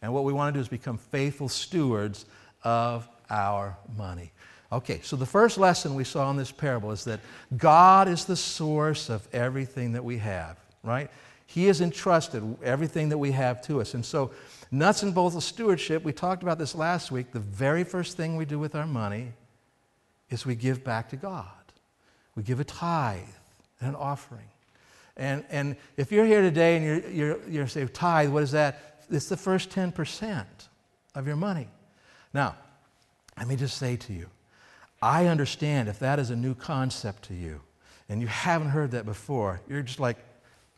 And 0.02 0.14
what 0.14 0.24
we 0.24 0.34
want 0.34 0.54
to 0.54 0.58
do 0.58 0.62
is 0.62 0.68
become 0.68 0.98
faithful 0.98 1.50
stewards 1.50 2.26
of 2.64 3.08
our 3.30 3.78
money. 3.98 4.32
Okay, 4.72 5.00
so 5.04 5.16
the 5.16 5.26
first 5.26 5.58
lesson 5.58 5.96
we 5.96 6.04
saw 6.04 6.30
in 6.32 6.38
this 6.38 6.52
parable 6.52 6.92
is 6.92 7.04
that 7.06 7.20
God 7.56 8.08
is 8.08 8.26
the 8.26 8.36
source 8.36 9.10
of 9.10 9.28
everything 9.32 9.94
that 9.94 10.04
we 10.04 10.18
have, 10.18 10.60
right? 10.84 11.10
He 11.46 11.66
has 11.66 11.82
entrusted 11.82 12.44
everything 12.64 13.10
that 13.10 13.18
we 13.18 13.32
have 13.32 13.62
to 13.64 13.80
us. 13.80 13.94
And 13.94 14.06
so, 14.06 14.32
nuts 14.72 15.04
and 15.04 15.14
bolts 15.14 15.36
of 15.36 15.44
stewardship, 15.44 16.04
we 16.04 16.14
talked 16.14 16.44
about 16.44 16.58
this 16.58 16.76
last 16.76 17.12
week. 17.12 17.32
The 17.32 17.40
very 17.40 17.84
first 17.84 18.18
thing 18.18 18.36
we 18.36 18.46
do 18.46 18.60
with 18.60 18.76
our 18.76 18.88
money 18.88 19.34
is 20.30 20.46
we 20.46 20.56
give 20.56 20.84
back 20.84 21.10
to 21.10 21.16
God. 21.16 21.48
We 22.36 22.44
give 22.44 22.60
a 22.60 22.64
tithe 22.64 23.22
and 23.80 23.90
an 23.90 23.96
offering. 23.96 24.48
And, 25.18 25.46
and 25.50 25.76
if 25.98 26.12
you're 26.12 26.26
here 26.26 26.42
today 26.42 26.76
and 26.76 26.86
you're, 26.86 27.10
you're, 27.10 27.50
you're 27.50 27.68
saying, 27.68 27.90
tithe, 27.90 28.30
what 28.30 28.44
is 28.44 28.52
that? 28.52 29.06
It's 29.10 29.30
the 29.30 29.38
first 29.38 29.70
10% 29.70 30.46
of 31.14 31.28
your 31.28 31.36
money. 31.36 31.70
Now, 32.34 32.56
let 33.38 33.48
me 33.48 33.56
just 33.56 33.78
say 33.78 33.96
to 33.96 34.14
you, 34.14 34.28
I 35.02 35.28
understand 35.28 35.88
if 35.88 36.00
that 36.00 36.20
is 36.20 36.32
a 36.32 36.36
new 36.36 36.56
concept 36.56 37.24
to 37.26 37.34
you 37.34 37.62
and 38.10 38.22
you 38.22 38.28
haven't 38.28 38.70
heard 38.70 38.92
that 38.92 39.06
before, 39.06 39.62
you're 39.70 39.82
just 39.82 40.00
like, 40.00 40.18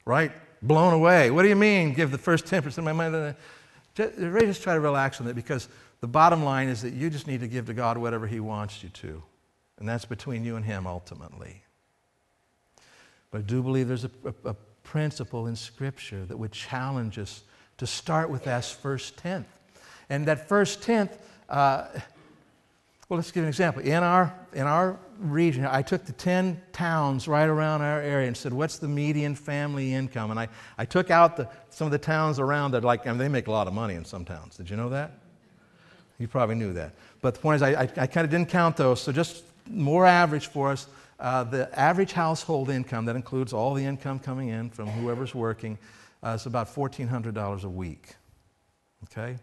right, 0.06 0.32
blown 0.62 0.94
away. 0.94 1.32
What 1.32 1.44
do 1.44 1.50
you 1.50 1.56
mean, 1.56 1.94
give 1.94 2.12
the 2.12 2.18
first 2.18 2.46
10% 2.46 2.78
of 2.78 2.84
my 2.84 2.94
money? 2.94 3.34
Just, 3.98 4.16
just 4.20 4.62
try 4.62 4.76
to 4.76 4.80
relax 4.80 5.20
on 5.20 5.26
that 5.26 5.34
because 5.34 5.68
the 6.02 6.08
bottom 6.08 6.44
line 6.44 6.68
is 6.68 6.84
that 6.84 6.94
you 6.94 7.10
just 7.10 7.26
need 7.26 7.40
to 7.40 7.48
give 7.48 7.66
to 7.66 7.74
God 7.74 7.98
whatever 7.98 8.28
He 8.28 8.40
wants 8.40 8.84
you 8.84 8.90
to. 8.90 9.24
And 9.80 9.90
that's 9.90 10.06
between 10.06 10.46
you 10.46 10.56
and 10.56 10.64
Him 10.64 10.86
ultimately. 10.86 11.64
But 13.32 13.40
I 13.40 13.42
do 13.42 13.64
believe 13.64 13.88
there's 13.88 14.04
a, 14.04 14.12
a, 14.24 14.50
a 14.50 14.56
principle 14.84 15.48
in 15.48 15.56
Scripture 15.56 16.26
that 16.26 16.38
would 16.38 16.52
challenge 16.52 17.18
us 17.18 17.42
to 17.78 17.88
start 17.88 18.30
with 18.30 18.44
that 18.44 18.64
first 18.66 19.18
tenth. 19.18 19.48
And 20.10 20.28
that 20.28 20.48
first 20.48 20.84
tenth, 20.84 21.18
uh, 21.50 21.88
well, 23.10 23.18
let's 23.18 23.32
give 23.32 23.44
an 23.44 23.48
example. 23.48 23.82
In 23.82 24.04
our, 24.04 24.38
in 24.54 24.64
our 24.68 25.00
region, 25.18 25.66
I 25.66 25.82
took 25.82 26.06
the 26.06 26.12
10 26.12 26.62
towns 26.74 27.28
right 27.28 27.48
around 27.48 27.82
our 27.82 28.02
area 28.02 28.28
and 28.28 28.36
said, 28.36 28.52
what's 28.52 28.80
the 28.80 28.88
median 28.88 29.34
family 29.34 29.94
income? 29.94 30.30
And 30.30 30.40
I, 30.40 30.50
I 30.78 30.84
took 30.84 31.10
out 31.10 31.38
the, 31.38 31.50
some 31.70 31.86
of 31.86 31.92
the 31.92 32.00
towns 32.00 32.38
around 32.38 32.72
that, 32.72 32.84
like, 32.84 33.08
I 33.08 33.12
mean, 33.12 33.18
they 33.18 33.30
make 33.30 33.48
a 33.48 33.52
lot 33.52 33.68
of 33.68 33.74
money 33.74 33.96
in 33.96 34.04
some 34.04 34.26
towns. 34.26 34.58
Did 34.58 34.70
you 34.70 34.76
know 34.76 34.90
that? 34.90 35.12
You 36.20 36.28
probably 36.28 36.56
knew 36.56 36.74
that. 36.74 36.96
But 37.22 37.36
the 37.36 37.40
point 37.40 37.58
is, 37.58 37.62
I, 37.62 37.84
I, 37.84 37.90
I 37.98 38.08
kind 38.08 38.26
of 38.26 38.30
didn't 38.30 38.50
count 38.50 38.76
those, 38.76 39.02
so 39.02 39.14
just 39.14 39.44
more 39.70 40.06
average 40.06 40.48
for 40.48 40.72
us. 40.72 40.88
Uh, 41.20 41.44
the 41.46 41.80
average 41.80 42.12
household 42.12 42.70
income, 42.70 43.06
that 43.06 43.16
includes 43.16 43.54
all 43.54 43.74
the 43.74 43.84
income 43.84 44.20
coming 44.20 44.50
in 44.50 44.70
from 44.70 44.88
whoever's 44.88 45.34
working, 45.34 45.78
uh, 46.24 46.30
is 46.30 46.46
about 46.46 46.68
$1,400 46.68 47.64
a 47.64 47.70
week. 47.70 48.16
Okay? 49.06 49.38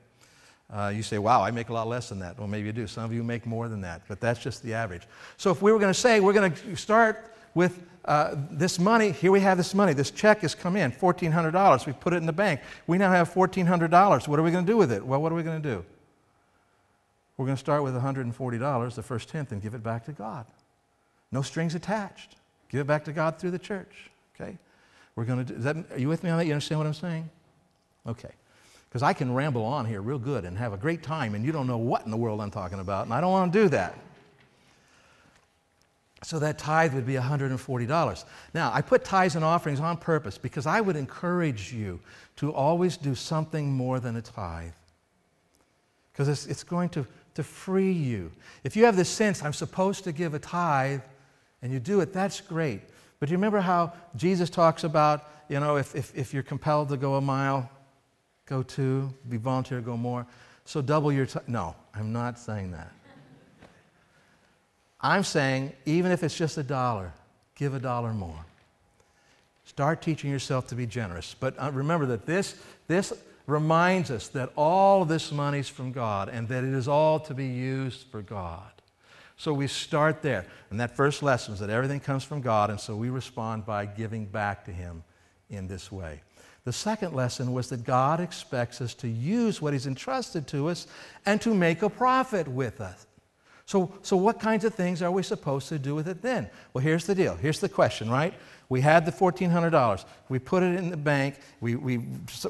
Uh, 0.73 0.93
you 0.95 1.03
say, 1.03 1.19
wow, 1.19 1.43
I 1.43 1.51
make 1.51 1.69
a 1.69 1.73
lot 1.73 1.87
less 1.87 2.09
than 2.09 2.19
that. 2.21 2.39
Well, 2.39 2.49
maybe 2.49 2.67
you 2.67 2.73
do. 2.73 2.87
Some 2.87 3.05
of 3.05 3.13
you 3.13 3.23
make 3.23 3.47
more 3.47 3.69
than 3.69 3.83
that, 3.83 4.03
but 4.09 4.21
that's 4.21 4.41
just 4.41 4.63
the 4.63 4.75
average. 4.75 5.03
So 5.37 5.51
if 5.51 5.63
we 5.63 5.73
were 5.73 5.79
going 5.79 5.93
to 5.93 5.99
say 5.99 6.21
we're 6.21 6.33
going 6.33 6.53
to 6.53 6.77
start 6.77 7.33
with 7.55 7.83
uh, 8.07 8.35
this 8.51 8.79
money, 8.79 9.13
here 9.13 9.31
we 9.31 9.41
have 9.41 9.57
this 9.57 9.75
money. 9.75 9.93
This 9.93 10.11
check 10.11 10.41
has 10.41 10.55
come 10.55 10.77
in, 10.77 10.91
$1,400. 10.93 11.87
We 11.87 11.93
put 11.93 12.13
it 12.13 12.17
in 12.17 12.27
the 12.27 12.33
bank. 12.33 12.61
We 12.87 12.99
now 12.99 13.11
have 13.11 13.33
$1,400. 13.33 14.29
What 14.29 14.39
are 14.39 14.43
we 14.43 14.51
going 14.51 14.67
to 14.67 14.73
do 14.73 14.77
with 14.77 14.91
it? 14.91 15.05
Well, 15.05 15.23
what 15.23 15.33
are 15.33 15.35
we 15.35 15.43
going 15.43 15.63
to 15.63 15.69
do? 15.69 15.85
We're 17.37 17.47
going 17.47 17.57
to 17.57 17.61
start 17.61 17.83
with 17.83 17.95
$140, 17.95 18.95
the 18.95 19.03
first 19.03 19.29
tenth, 19.29 19.53
and 19.53 19.61
give 19.63 19.75
it 19.75 19.83
back 19.83 20.05
to 20.07 20.13
God. 20.13 20.47
No 21.33 21.43
strings 21.43 21.75
attached. 21.75 22.37
Give 22.69 22.81
it 22.81 22.87
back 22.87 23.05
to 23.05 23.13
God 23.13 23.39
through 23.39 23.51
the 23.51 23.59
church. 23.59 24.11
Okay? 24.35 24.57
We're 25.17 25.25
going 25.25 25.45
to 25.45 25.53
do, 25.53 25.59
that, 25.61 25.77
are 25.93 25.99
you 25.99 26.09
with 26.09 26.23
me 26.23 26.31
on 26.31 26.39
that? 26.39 26.47
You 26.47 26.53
understand 26.53 26.81
what 26.81 26.87
I'm 26.87 26.95
saying? 26.95 27.29
Okay. 28.07 28.31
Because 28.95 29.03
I 29.03 29.13
can 29.13 29.35
ramble 29.35 29.65
on 29.65 29.87
here 29.87 30.01
real 30.01 30.21
good 30.21 30.45
and 30.45 30.57
have 30.57 30.73
a 30.73 30.77
great 30.77 31.03
time, 31.03 31.35
and 31.35 31.45
you 31.45 31.51
don't 31.51 31.67
know 31.67 31.79
what 31.79 32.05
in 32.05 32.13
the 32.13 32.17
world 32.17 32.41
I'm 32.41 32.53
talking 32.53 32.79
about, 32.79 33.07
and 33.07 33.13
I 33.13 33.21
don't 33.21 33.33
want 33.33 33.53
to 33.53 33.63
do 33.65 33.69
that. 33.71 33.99
So 36.23 36.39
that 36.39 36.59
tithe 36.59 36.95
would 36.95 37.05
be 37.05 37.15
$140. 37.15 38.25
Now, 38.55 38.71
I 38.73 38.83
put 38.83 39.05
tithes 39.05 39.35
and 39.35 39.45
offerings 39.45 39.81
on 39.81 39.97
purpose 39.97 40.39
because 40.39 40.65
I 40.65 40.81
would 40.81 40.95
encourage 40.95 41.73
you 41.73 41.99
to 42.37 42.53
always 42.53 42.97
do 42.97 43.17
something 43.17 43.73
more 43.73 43.99
than 43.99 44.15
a 44.15 44.23
tithe. 44.23 44.71
Because 46.13 46.29
it's, 46.29 46.47
it's 46.47 46.63
going 46.63 46.89
to, 46.91 47.05
to 47.35 47.43
free 47.43 47.91
you. 47.91 48.31
If 48.63 48.77
you 48.77 48.85
have 48.85 48.95
this 48.95 49.09
sense, 49.09 49.43
I'm 49.43 49.55
supposed 49.55 50.05
to 50.05 50.13
give 50.13 50.35
a 50.35 50.39
tithe, 50.39 51.01
and 51.63 51.73
you 51.73 51.81
do 51.81 52.01
it, 52.01 52.13
that's 52.13 52.41
great. 52.41 52.83
But 53.19 53.29
you 53.29 53.37
remember 53.37 53.59
how 53.59 53.93
Jesus 54.15 54.51
talks 54.51 54.85
about, 54.85 55.29
you 55.49 55.59
know, 55.59 55.79
if, 55.79 55.97
if, 55.97 56.15
if 56.15 56.33
you're 56.33 56.45
compelled 56.45 56.91
to 56.91 56.97
go 56.97 57.17
a 57.17 57.21
mile, 57.21 57.69
go 58.47 58.63
two, 58.63 59.13
be 59.29 59.37
volunteer, 59.37 59.81
go 59.81 59.97
more. 59.97 60.27
So 60.65 60.81
double 60.81 61.13
your 61.13 61.27
time. 61.27 61.45
No, 61.47 61.75
I'm 61.95 62.13
not 62.13 62.39
saying 62.39 62.73
that. 62.73 62.93
I'm 65.01 65.23
saying 65.23 65.73
even 65.85 66.13
if 66.13 66.23
it's 66.23 66.37
just 66.37 66.57
a 66.57 66.63
dollar, 66.63 67.13
give 67.55 67.75
a 67.75 67.79
dollar 67.79 68.13
more. 68.13 68.45
Start 69.67 70.03
teaching 70.03 70.31
yourself 70.31 70.67
to 70.69 70.75
be 70.75 70.87
generous. 70.87 71.35
But 71.39 71.55
uh, 71.59 71.71
remember 71.73 72.07
that 72.07 72.27
this, 72.27 72.55
this 72.87 73.13
reminds 73.47 74.11
us 74.11 74.29
that 74.29 74.51
all 74.57 75.05
this 75.05 75.31
money 75.33 75.59
is 75.59 75.69
from 75.69 75.93
God 75.93 76.29
and 76.29 76.49
that 76.49 76.65
it 76.65 76.73
is 76.73 76.89
all 76.89 77.21
to 77.21 77.35
be 77.35 77.47
used 77.47 78.07
for 78.09 78.23
God. 78.23 78.71
So 79.37 79.53
we 79.53 79.67
start 79.67 80.23
there. 80.23 80.47
And 80.71 80.81
that 80.81 80.97
first 80.97 81.23
lesson 81.23 81.55
is 81.55 81.61
that 81.61 81.71
everything 81.71 82.01
comes 82.01 82.25
from 82.25 82.41
God, 82.41 82.71
and 82.71 82.79
so 82.79 82.95
we 82.97 83.11
respond 83.11 83.67
by 83.67 83.87
giving 83.87 84.27
back 84.27 84.65
to 84.67 84.71
Him 84.73 85.03
in 85.51 85.67
this 85.67 85.91
way. 85.91 86.23
The 86.65 86.73
second 86.73 87.15
lesson 87.15 87.53
was 87.53 87.69
that 87.69 87.85
God 87.85 88.21
expects 88.21 88.81
us 88.81 88.95
to 88.95 89.09
use 89.09 89.61
what 89.61 89.73
He's 89.75 89.87
entrusted 89.87 90.47
to 90.49 90.69
us 90.69 90.87
and 91.27 91.41
to 91.43 91.55
make 91.55 91.83
a 91.83 91.91
profit 91.91 92.49
with 92.49 92.81
us. 92.81 93.07
So, 93.67 93.93
so 94.03 94.17
what 94.17 94.41
kinds 94.41 94.65
of 94.65 94.75
things 94.75 95.01
are 95.01 95.11
we 95.11 95.23
supposed 95.23 95.69
to 95.71 95.79
do 95.79 95.95
with 95.95 96.07
it 96.07 96.21
then? 96.21 96.51
Well, 96.73 96.83
here's 96.83 97.07
the 97.07 97.15
deal. 97.15 97.35
Here's 97.35 97.61
the 97.61 97.69
question, 97.69 98.11
right? 98.11 98.35
We 98.69 98.81
had 98.81 99.07
the 99.07 99.13
$1,400. 99.13 100.05
We 100.29 100.39
put 100.39 100.63
it 100.63 100.77
in 100.77 100.91
the 100.91 100.97
bank. 100.97 101.37
We, 101.61 101.77
we, 101.77 101.99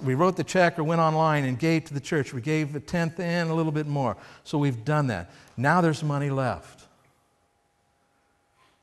we 0.03 0.15
wrote 0.15 0.37
the 0.37 0.45
check 0.45 0.79
or 0.79 0.85
went 0.85 1.01
online 1.01 1.45
and 1.45 1.59
gave 1.59 1.85
to 1.85 1.95
the 1.95 2.01
church. 2.01 2.33
We 2.33 2.41
gave 2.41 2.75
a 2.75 2.81
tenth 2.81 3.21
and 3.21 3.51
a 3.51 3.55
little 3.55 3.73
bit 3.73 3.87
more. 3.87 4.17
So 4.43 4.59
we've 4.59 4.85
done 4.85 5.09
that. 5.09 5.31
Now 5.57 5.81
there's 5.81 6.03
money 6.03 6.31
left. 6.31 6.87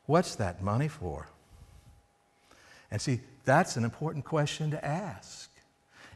What's 0.05 0.35
that 0.35 0.61
money 0.61 0.87
for? 0.87 1.27
And 2.89 3.01
see, 3.01 3.21
that's 3.45 3.77
an 3.77 3.83
important 3.83 4.25
question 4.25 4.71
to 4.71 4.85
ask. 4.85 5.49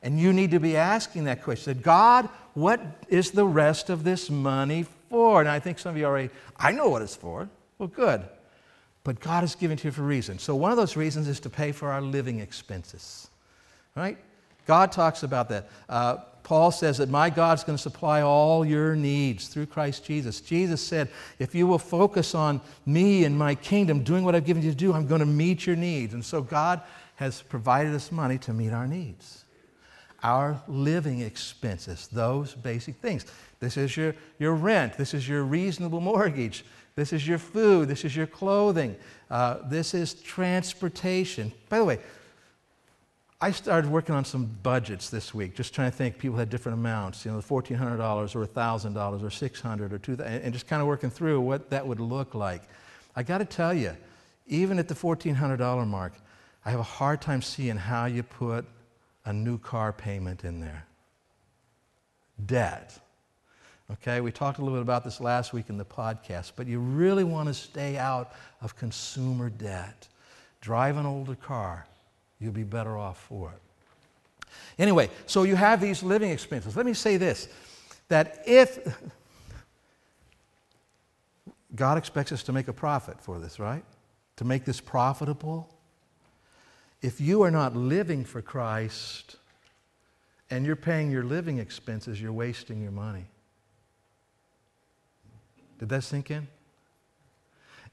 And 0.02 0.20
you 0.20 0.34
need 0.34 0.52
to 0.52 0.60
be 0.60 0.78
asking 0.78 1.24
that 1.24 1.44
question. 1.44 1.80
God, 1.82 2.30
what 2.54 2.80
is 3.10 3.32
the 3.32 3.46
rest 3.46 3.90
of 3.90 4.04
this 4.04 4.30
money 4.30 4.86
for? 5.10 5.40
And 5.40 5.50
I 5.50 5.60
think 5.60 5.80
some 5.80 5.92
of 5.92 5.98
you 5.98 6.06
already, 6.06 6.30
I 6.58 6.72
know 6.72 6.90
what 6.90 7.02
it's 7.02 7.16
for. 7.16 7.50
Well, 7.80 7.90
good. 7.90 8.24
But 9.04 9.20
God 9.20 9.42
has 9.42 9.56
given 9.56 9.78
to 9.78 9.88
you 9.88 9.92
for 9.92 10.02
a 10.02 10.06
reason. 10.06 10.38
So 10.40 10.56
one 10.56 10.72
of 10.72 10.78
those 10.78 10.96
reasons 10.96 11.28
is 11.28 11.40
to 11.42 11.50
pay 11.50 11.72
for 11.72 11.92
our 11.92 12.02
living 12.02 12.40
expenses. 12.40 13.30
Right? 13.96 14.18
God 14.68 14.92
talks 14.92 15.24
about 15.24 15.50
that. 15.50 15.70
Uh, 15.90 16.18
Paul 16.44 16.70
says 16.70 17.00
that 17.00 17.10
my 17.10 17.32
God's 17.32 17.64
going 17.64 17.78
to 17.78 17.82
supply 17.82 18.22
all 18.22 18.64
your 18.64 18.96
needs 18.96 19.48
through 19.48 19.66
Christ 19.66 20.06
Jesus. 20.06 20.42
Jesus 20.42 20.80
said, 20.80 21.10
if 21.40 21.56
you 21.56 21.66
will 21.66 21.80
focus 21.80 22.36
on 22.36 22.62
me 22.86 23.26
and 23.26 23.36
my 23.36 23.56
kingdom, 23.56 24.04
doing 24.04 24.24
what 24.24 24.36
I've 24.36 24.46
given 24.46 24.62
you 24.62 24.70
to 24.70 24.78
do, 24.78 24.94
I'm 24.94 25.08
going 25.08 25.22
to 25.22 25.26
meet 25.26 25.66
your 25.66 25.76
needs. 25.76 26.14
And 26.14 26.24
so 26.24 26.44
God 26.44 26.82
has 27.16 27.42
provided 27.42 27.94
us 27.94 28.12
money 28.12 28.38
to 28.40 28.54
meet 28.54 28.72
our 28.72 28.88
needs. 28.88 29.46
Our 30.24 30.62
living 30.68 31.22
expenses, 31.22 32.08
those 32.08 32.54
basic 32.54 32.96
things. 32.96 33.26
This 33.60 33.78
is 33.78 33.96
your, 33.96 34.16
your 34.40 34.54
rent. 34.54 34.98
This 34.98 35.14
is 35.14 35.28
your 35.28 35.44
reasonable 35.44 36.02
mortgage. 36.02 36.66
This 36.96 37.14
is 37.14 37.28
your 37.28 37.38
food. 37.38 37.88
This 37.88 38.06
is 38.06 38.16
your 38.16 38.28
clothing. 38.28 38.96
Uh, 39.30 39.58
this 39.66 39.94
is 39.94 40.14
transportation. 40.14 41.52
By 41.70 41.80
the 41.80 41.86
way, 41.86 42.00
I 43.42 43.52
started 43.52 43.92
working 43.92 44.16
on 44.16 44.24
some 44.24 44.46
budgets 44.64 45.10
this 45.10 45.34
week, 45.34 45.56
just 45.56 45.74
trying 45.74 45.92
to 45.92 45.96
think. 45.96 46.18
People 46.18 46.38
had 46.38 46.50
different 46.50 46.80
amounts, 46.80 47.26
you 47.26 47.32
know, 47.32 47.38
$1,400 47.40 48.36
or 48.36 48.48
$1,000 48.48 49.24
or 49.24 49.30
600 49.30 49.94
or 49.94 49.98
2000 50.00 50.42
and 50.42 50.54
just 50.54 50.68
kind 50.68 50.82
of 50.82 50.88
working 50.88 51.10
through 51.10 51.42
what 51.42 51.70
that 51.70 51.86
would 51.86 52.00
look 52.00 52.34
like. 52.34 52.64
I 53.16 53.24
got 53.24 53.40
to 53.40 53.46
tell 53.46 53.74
you, 53.74 53.96
even 54.48 54.80
at 54.80 54.88
the 54.88 54.96
$1,400 54.96 55.88
mark, 55.88 56.14
I 56.66 56.72
have 56.72 56.80
a 56.80 56.84
hard 56.84 57.22
time 57.22 57.42
seeing 57.42 57.78
how 57.78 58.06
you 58.06 58.24
put 58.24 58.66
a 59.24 59.32
new 59.32 59.58
car 59.58 59.94
payment 59.94 60.44
in 60.44 60.60
there. 60.60 60.86
Debt. 62.46 63.00
Okay, 63.92 64.20
we 64.20 64.32
talked 64.32 64.58
a 64.58 64.62
little 64.62 64.78
bit 64.78 64.82
about 64.82 65.04
this 65.04 65.22
last 65.22 65.54
week 65.54 65.70
in 65.70 65.78
the 65.78 65.86
podcast, 65.86 66.54
but 66.56 66.66
you 66.66 66.80
really 66.80 67.24
want 67.24 67.48
to 67.48 67.54
stay 67.54 67.98
out 67.98 68.34
of 68.62 68.76
consumer 68.76 69.50
debt. 69.50 70.08
Drive 70.60 70.98
an 70.98 71.06
older 71.06 71.36
car 71.36 71.86
you'll 72.40 72.54
be 72.54 72.64
better 72.64 72.98
off 72.98 73.20
for 73.28 73.52
it. 73.52 73.62
Anyway, 74.78 75.10
so 75.26 75.44
you 75.44 75.56
have 75.56 75.82
these 75.82 76.04
living 76.04 76.32
expenses. 76.32 76.76
Let 76.76 76.86
me 76.86 76.94
say 76.94 77.18
this 77.18 77.48
that 78.08 78.44
if 78.46 78.80
God 81.76 81.98
expects 81.98 82.32
us 82.32 82.44
to 82.44 82.54
make 82.54 82.68
a 82.68 82.74
profit 82.74 83.20
for 83.20 83.40
this, 83.40 83.60
right? 83.60 83.84
To 84.38 84.46
make 84.46 84.66
this 84.66 84.80
profitable. 84.80 85.75
If 87.06 87.22
you 87.22 87.44
are 87.44 87.52
not 87.52 87.76
living 87.76 88.26
for 88.26 88.42
Christ 88.42 89.36
and 90.50 90.66
you're 90.66 90.76
paying 90.76 91.12
your 91.12 91.24
living 91.24 91.60
expenses, 91.60 92.20
you're 92.20 92.34
wasting 92.34 92.82
your 92.82 92.92
money. 92.92 93.26
Did 95.78 95.90
that 95.90 96.04
sink 96.04 96.32
in? 96.32 96.48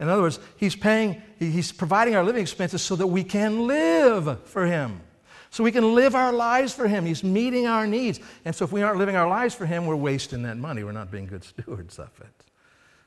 In 0.00 0.08
other 0.08 0.22
words, 0.22 0.38
he's 0.56 0.74
paying, 0.74 1.20
he's 1.38 1.72
providing 1.72 2.16
our 2.16 2.24
living 2.24 2.40
expenses 2.40 2.80
so 2.80 2.96
that 2.96 3.06
we 3.06 3.22
can 3.22 3.66
live 3.66 4.44
for 4.46 4.64
him. 4.64 5.02
So 5.50 5.62
we 5.62 5.72
can 5.72 5.94
live 5.94 6.14
our 6.14 6.32
lives 6.32 6.72
for 6.72 6.88
him. 6.88 7.04
He's 7.04 7.22
meeting 7.22 7.66
our 7.66 7.86
needs. 7.86 8.18
And 8.46 8.56
so 8.56 8.64
if 8.64 8.72
we 8.72 8.80
aren't 8.80 8.96
living 8.96 9.16
our 9.16 9.28
lives 9.28 9.54
for 9.54 9.66
him, 9.66 9.84
we're 9.84 9.94
wasting 9.94 10.44
that 10.44 10.56
money. 10.56 10.84
We're 10.84 10.92
not 10.92 11.10
being 11.10 11.26
good 11.26 11.44
stewards 11.44 11.98
of 11.98 12.18
it. 12.18 12.51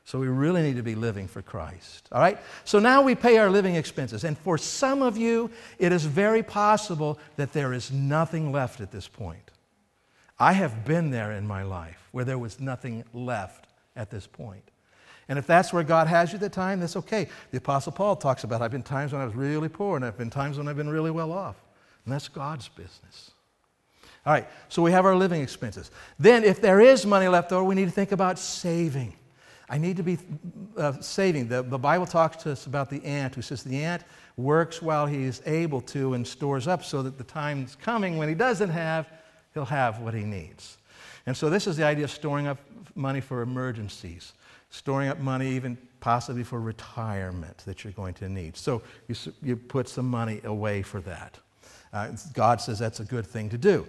So 0.06 0.20
we 0.20 0.28
really 0.28 0.62
need 0.62 0.76
to 0.76 0.84
be 0.84 0.94
living 0.94 1.26
for 1.26 1.42
Christ. 1.42 2.08
All 2.12 2.20
right? 2.20 2.38
So 2.64 2.78
now 2.78 3.02
we 3.02 3.16
pay 3.16 3.38
our 3.38 3.50
living 3.50 3.74
expenses. 3.74 4.22
And 4.22 4.38
for 4.38 4.56
some 4.56 5.02
of 5.02 5.16
you, 5.16 5.50
it 5.80 5.90
is 5.90 6.04
very 6.04 6.44
possible 6.44 7.18
that 7.34 7.52
there 7.52 7.72
is 7.72 7.90
nothing 7.90 8.52
left 8.52 8.80
at 8.80 8.92
this 8.92 9.08
point. 9.08 9.50
I 10.38 10.52
have 10.52 10.84
been 10.84 11.10
there 11.10 11.32
in 11.32 11.44
my 11.44 11.64
life 11.64 12.08
where 12.12 12.24
there 12.24 12.38
was 12.38 12.60
nothing 12.60 13.02
left 13.12 13.66
at 13.96 14.12
this 14.12 14.28
point. 14.28 14.70
And 15.28 15.40
if 15.40 15.46
that's 15.48 15.72
where 15.72 15.82
God 15.82 16.06
has 16.06 16.30
you 16.30 16.36
at 16.36 16.40
the 16.40 16.48
time, 16.50 16.78
that's 16.78 16.94
okay. 16.94 17.26
The 17.50 17.58
Apostle 17.58 17.90
Paul 17.90 18.14
talks 18.14 18.44
about 18.44 18.62
I've 18.62 18.70
been 18.70 18.84
times 18.84 19.12
when 19.12 19.20
I 19.20 19.24
was 19.24 19.34
really 19.34 19.68
poor, 19.68 19.96
and 19.96 20.04
I've 20.04 20.16
been 20.16 20.30
times 20.30 20.56
when 20.56 20.68
I've 20.68 20.76
been 20.76 20.88
really 20.88 21.10
well 21.10 21.32
off. 21.32 21.56
And 22.04 22.14
that's 22.14 22.28
God's 22.28 22.68
business. 22.68 23.32
All 24.24 24.32
right, 24.32 24.46
so 24.68 24.82
we 24.82 24.92
have 24.92 25.04
our 25.04 25.16
living 25.16 25.42
expenses. 25.42 25.90
Then, 26.16 26.44
if 26.44 26.60
there 26.60 26.80
is 26.80 27.04
money 27.04 27.26
left 27.26 27.50
over, 27.50 27.64
we 27.64 27.74
need 27.74 27.86
to 27.86 27.90
think 27.90 28.12
about 28.12 28.38
saving. 28.38 29.12
I 29.68 29.78
need 29.78 29.96
to 29.96 30.02
be 30.02 30.18
uh, 30.76 31.00
saving. 31.00 31.48
The, 31.48 31.62
the 31.62 31.78
Bible 31.78 32.06
talks 32.06 32.42
to 32.44 32.52
us 32.52 32.66
about 32.66 32.88
the 32.88 33.04
ant 33.04 33.34
who 33.34 33.42
says 33.42 33.62
the 33.62 33.82
ant 33.82 34.02
works 34.36 34.80
while 34.80 35.06
he 35.06 35.24
is 35.24 35.42
able 35.46 35.80
to 35.80 36.14
and 36.14 36.26
stores 36.26 36.68
up 36.68 36.84
so 36.84 37.02
that 37.02 37.18
the 37.18 37.24
time's 37.24 37.74
coming 37.76 38.16
when 38.16 38.28
he 38.28 38.34
doesn't 38.34 38.70
have, 38.70 39.08
he'll 39.54 39.64
have 39.64 40.00
what 40.00 40.14
he 40.14 40.22
needs. 40.22 40.78
And 41.26 41.36
so, 41.36 41.50
this 41.50 41.66
is 41.66 41.76
the 41.76 41.84
idea 41.84 42.04
of 42.04 42.10
storing 42.10 42.46
up 42.46 42.58
money 42.94 43.20
for 43.20 43.42
emergencies, 43.42 44.32
storing 44.70 45.08
up 45.08 45.18
money 45.18 45.48
even 45.48 45.76
possibly 45.98 46.44
for 46.44 46.60
retirement 46.60 47.58
that 47.66 47.82
you're 47.82 47.92
going 47.92 48.14
to 48.14 48.28
need. 48.28 48.56
So, 48.56 48.82
you, 49.08 49.16
you 49.42 49.56
put 49.56 49.88
some 49.88 50.08
money 50.08 50.40
away 50.44 50.82
for 50.82 51.00
that. 51.00 51.38
Uh, 51.92 52.12
God 52.32 52.60
says 52.60 52.78
that's 52.78 53.00
a 53.00 53.04
good 53.04 53.26
thing 53.26 53.48
to 53.50 53.58
do. 53.58 53.88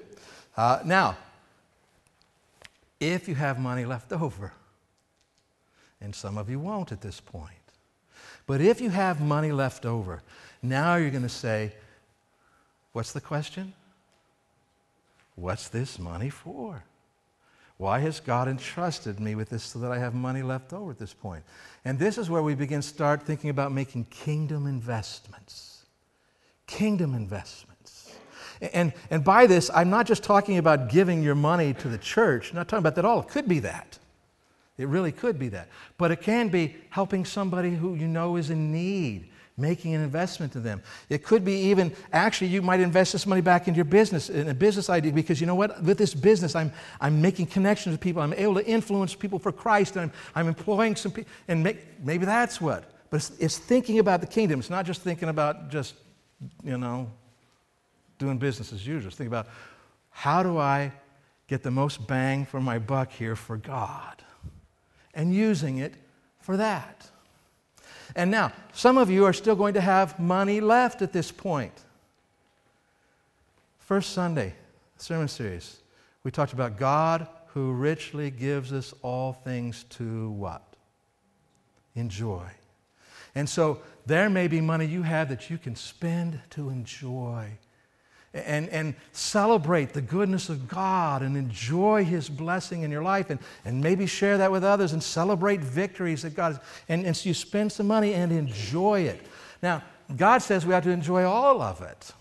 Uh, 0.56 0.80
now, 0.84 1.16
if 3.00 3.28
you 3.28 3.36
have 3.36 3.60
money 3.60 3.86
left 3.86 4.12
over, 4.12 4.54
and 6.02 6.14
some 6.14 6.38
of 6.38 6.50
you 6.50 6.60
won't 6.60 6.92
at 6.92 7.02
this 7.02 7.20
point. 7.20 7.54
But 8.46 8.62
if 8.62 8.80
you 8.80 8.90
have 8.90 9.22
money 9.22 9.52
left 9.52 9.86
over, 9.86 10.24
now 10.62 10.96
you're 10.96 11.10
going 11.10 11.24
to 11.24 11.30
say, 11.30 11.74
What's 12.98 13.14
the 13.14 13.22
question? 13.22 13.74
What's 15.36 15.68
this 15.68 16.00
money 16.00 16.32
for? 16.32 16.84
Why 17.78 18.00
has 18.00 18.20
God 18.20 18.48
entrusted 18.48 19.20
me 19.20 19.36
with 19.36 19.50
this 19.50 19.64
so 19.64 19.78
that 19.80 19.92
I 19.92 20.00
have 20.00 20.16
money 20.16 20.42
left 20.42 20.74
over 20.74 20.90
at 20.90 20.98
this 20.98 21.14
point? 21.14 21.44
And 21.86 22.00
this 22.00 22.18
is 22.18 22.28
where 22.28 22.42
we 22.42 22.56
begin 22.56 22.82
to 22.82 22.88
start 22.88 23.22
thinking 23.22 23.52
about 23.52 23.72
making 23.72 24.06
kingdom 24.06 24.66
investments. 24.66 25.86
Kingdom 26.66 27.14
investments. 27.14 28.16
And, 28.74 28.94
and 29.12 29.24
by 29.24 29.46
this, 29.46 29.70
I'm 29.76 29.92
not 29.92 30.08
just 30.08 30.24
talking 30.24 30.58
about 30.58 30.90
giving 30.90 31.22
your 31.22 31.36
money 31.36 31.76
to 31.76 31.88
the 31.88 32.00
church, 32.00 32.50
I'm 32.50 32.56
not 32.56 32.68
talking 32.68 32.82
about 32.82 32.96
that 32.96 33.06
at 33.06 33.10
all. 33.10 33.20
It 33.20 33.28
could 33.28 33.48
be 33.48 33.60
that. 33.60 34.00
It 34.78 34.88
really 34.88 35.12
could 35.12 35.40
be 35.40 35.50
that. 35.50 35.70
But 35.98 36.12
it 36.12 36.22
can 36.22 36.50
be 36.50 36.76
helping 36.90 37.26
somebody 37.26 37.72
who 37.72 37.96
you 37.96 38.08
know 38.08 38.36
is 38.36 38.50
in 38.52 38.72
need, 38.72 39.30
making 39.58 39.96
an 39.96 40.02
investment 40.02 40.54
to 40.54 40.60
them. 40.60 40.84
It 41.10 41.24
could 41.24 41.44
be 41.44 41.54
even, 41.54 41.96
actually, 42.14 42.48
you 42.48 42.62
might 42.62 42.80
invest 42.80 43.14
this 43.14 43.26
money 43.26 43.42
back 43.42 43.68
into 43.68 43.76
your 43.78 43.86
business, 43.86 44.30
in 44.30 44.48
a 44.50 44.54
business 44.54 44.88
idea, 44.90 45.12
because 45.12 45.42
you 45.42 45.48
know 45.48 45.56
what? 45.56 45.82
With 45.82 45.98
this 45.98 46.14
business, 46.14 46.56
I'm, 46.56 46.72
I'm 47.02 47.20
making 47.22 47.48
connections 47.48 47.94
with 47.94 48.02
people. 48.02 48.22
I'm 48.22 48.34
able 48.34 48.54
to 48.56 48.66
influence 48.66 49.16
people 49.16 49.40
for 49.40 49.52
Christ, 49.52 49.96
and 49.96 50.04
I'm, 50.04 50.12
I'm 50.36 50.48
employing 50.48 50.96
some 50.96 51.12
people. 51.12 51.32
And 51.48 51.64
make, 51.64 51.80
maybe 52.04 52.26
that's 52.26 52.62
what. 52.62 52.92
But 53.10 53.18
it's, 53.18 53.32
it's 53.40 53.58
thinking 53.58 53.98
about 53.98 54.22
the 54.22 54.28
kingdom. 54.28 54.60
It's 54.60 54.70
not 54.70 54.86
just 54.86 55.02
thinking 55.02 55.30
about 55.30 55.70
just, 55.70 55.96
you 56.64 56.78
know, 56.78 57.10
doing 58.20 58.38
business 58.38 58.74
as 58.74 58.86
usual. 58.86 59.08
It's 59.08 59.18
thinking 59.18 59.34
about 59.34 59.48
how 60.12 60.44
do 60.44 60.60
I 60.60 60.92
get 61.48 61.64
the 61.64 61.72
most 61.72 62.06
bang 62.06 62.46
for 62.46 62.60
my 62.60 62.78
buck 62.78 63.12
here 63.12 63.36
for 63.36 63.58
God? 63.58 64.24
And 65.18 65.34
using 65.34 65.80
it 65.80 65.96
for 66.40 66.56
that. 66.56 67.10
And 68.16 68.32
now, 68.32 68.54
some 68.72 68.98
of 68.98 69.10
you 69.10 69.26
are 69.26 69.34
still 69.34 69.56
going 69.56 69.74
to 69.74 69.82
have 69.82 70.18
money 70.18 70.62
left 70.62 71.02
at 71.02 71.12
this 71.12 71.32
point. 71.32 71.74
First 73.80 74.14
Sunday, 74.14 74.54
sermon 74.98 75.28
series, 75.28 75.78
we 76.24 76.32
talked 76.32 76.54
about 76.54 76.78
God 76.78 77.28
who 77.48 77.74
richly 77.74 78.30
gives 78.30 78.72
us 78.72 78.94
all 79.02 79.34
things 79.34 79.84
to 79.90 80.30
what? 80.30 80.62
Enjoy. 81.96 82.46
And 83.34 83.50
so 83.50 83.82
there 84.06 84.30
may 84.30 84.48
be 84.48 84.62
money 84.62 84.86
you 84.86 85.02
have 85.02 85.30
that 85.30 85.50
you 85.50 85.58
can 85.58 85.76
spend 85.76 86.40
to 86.52 86.70
enjoy 86.70 87.58
and, 88.34 88.70
and 88.70 88.96
celebrate 89.12 89.94
the 89.94 90.02
goodness 90.02 90.50
of 90.50 90.68
God 90.68 91.22
and 91.22 91.38
enjoy 91.38 92.04
His 92.04 92.30
blessing 92.30 92.84
in 92.84 92.92
your 92.92 93.04
life 93.04 93.30
and, 93.30 93.40
and 93.66 93.82
maybe 93.82 94.06
share 94.06 94.38
that 94.38 94.52
with 94.52 94.64
others 94.64 94.94
and 94.94 95.02
celebrate 95.02 95.62
victories 95.62 96.22
that 96.22 96.36
God 96.36 96.54
has. 96.54 96.62
And, 96.90 97.06
and 97.06 97.16
so 97.16 97.30
you 97.30 97.34
spend 97.34 97.72
some 97.72 97.88
money 97.88 98.14
and 98.14 98.32
enjoy 98.32 99.02
it. 99.02 99.26
Now, 99.62 99.84
God 100.16 100.40
says 100.40 100.66
we 100.66 100.74
have 100.74 100.84
to 100.84 100.92
enjoy 100.92 101.24
all 101.24 101.62
of 101.62 101.82
it. 101.82 102.12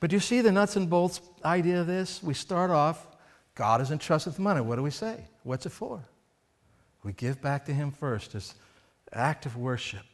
But 0.00 0.10
do 0.10 0.16
you 0.16 0.20
see 0.20 0.40
the 0.40 0.52
nuts 0.52 0.76
and 0.76 0.88
bolts 0.88 1.20
idea 1.44 1.80
of 1.80 1.86
this? 1.86 2.22
We 2.22 2.34
start 2.34 2.70
off, 2.70 3.06
God 3.54 3.80
is 3.80 3.90
entrusted 3.90 4.34
with 4.34 4.38
money. 4.38 4.60
What 4.60 4.76
do 4.76 4.82
we 4.82 4.90
say? 4.90 5.24
What's 5.42 5.66
it 5.66 5.70
for? 5.70 6.04
We 7.02 7.12
give 7.12 7.42
back 7.42 7.66
to 7.66 7.74
Him 7.74 7.90
first 7.90 8.34
as 8.34 8.54
act 9.12 9.46
of 9.46 9.56
worship 9.56 10.04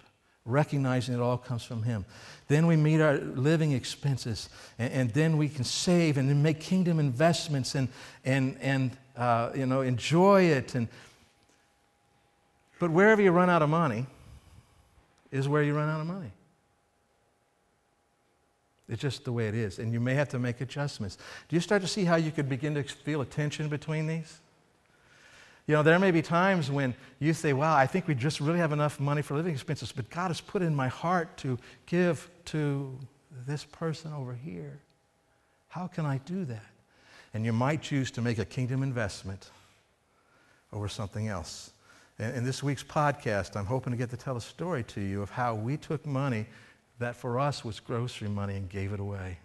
recognizing 0.45 1.15
it 1.15 1.21
all 1.21 1.39
comes 1.39 1.63
from 1.63 1.83
Him. 1.83 2.05
Then 2.49 2.67
we 2.67 2.77
meet 2.77 3.01
our 3.01 3.17
living 3.17 3.73
expenses, 3.73 4.49
and, 4.79 4.93
and 4.93 5.11
then 5.11 5.39
we 5.39 5.49
can 5.49 5.65
save 5.65 6.19
and 6.19 6.29
then 6.29 6.43
make 6.43 6.61
kingdom 6.61 7.01
investments 7.01 7.75
and, 7.75 7.89
and, 8.25 8.57
and 8.61 8.97
uh, 9.17 9.51
you 9.55 9.67
know, 9.67 9.81
enjoy 9.81 10.43
it. 10.43 10.75
And, 10.75 10.89
but 12.79 12.91
wherever 12.91 13.23
you 13.23 13.31
run 13.31 13.49
out 13.49 13.63
of 13.63 13.71
money 13.71 14.07
is 15.31 15.49
where 15.49 15.63
you 15.63 15.75
run 15.75 15.89
out 15.89 16.01
of 16.01 16.07
money. 16.07 16.31
It's 18.89 19.01
just 19.01 19.25
the 19.25 19.33
way 19.33 19.49
it 19.49 19.55
is. 19.55 19.79
And 19.79 19.93
you 19.93 20.01
may 20.01 20.15
have 20.15 20.29
to 20.31 20.39
make 20.39 20.61
adjustments. 20.61 21.17
Do 21.49 21.57
you 21.57 21.61
start 21.61 21.81
to 21.83 21.89
see 21.89 22.05
how 22.05 22.17
you 22.17 22.31
could 22.31 22.49
begin 22.49 22.75
to 22.75 22.83
feel 22.83 23.23
a 23.23 23.27
tension 23.27 23.69
between 23.69 24.07
these? 24.07 24.41
You 25.67 25.75
know, 25.75 25.83
there 25.83 25.99
may 25.99 26.11
be 26.11 26.21
times 26.21 26.71
when 26.71 26.95
you 27.19 27.33
say, 27.33 27.55
wow, 27.55 27.75
I 27.75 27.87
think 27.87 28.07
we 28.07 28.15
just 28.15 28.41
really 28.41 28.59
have 28.59 28.73
enough 28.73 29.01
money 29.01 29.23
for 29.23 29.35
living 29.35 29.55
expenses, 29.55 29.93
but 29.93 30.11
God 30.11 30.29
has 30.29 30.41
put 30.41 30.61
in 30.61 30.75
my 30.75 30.89
heart 30.89 31.37
to 31.39 31.59
give 31.87 32.29
to 32.47 32.99
this 33.47 33.65
person 33.65 34.13
over 34.13 34.35
here. 34.35 34.81
How 35.69 35.87
can 35.87 36.05
I 36.05 36.19
do 36.19 36.45
that? 36.45 36.67
And 37.33 37.45
you 37.45 37.53
might 37.53 37.83
choose 37.83 38.11
to 38.13 38.23
make 38.23 38.39
a 38.39 38.45
kingdom 38.45 38.83
investment 38.83 39.51
over 40.73 40.87
something 40.87 41.29
else. 41.29 41.73
In 42.19 42.45
this 42.45 42.63
week's 42.63 42.85
podcast, 42.85 43.57
I'm 43.57 43.67
hoping 43.67 43.91
to 43.93 43.97
get 43.97 44.11
to 44.11 44.17
tell 44.17 44.37
a 44.37 44.41
story 44.41 44.85
to 44.85 45.01
you 45.01 45.23
of 45.23 45.31
how 45.31 45.55
we 45.55 45.77
took 45.77 46.05
money 46.07 46.47
that 46.99 47.17
for 47.17 47.41
us 47.41 47.65
was 47.65 47.81
grocery 47.81 48.29
money 48.29 48.55
and 48.55 48.69
gave 48.69 48.93
it 48.93 49.01
away. 49.01 49.39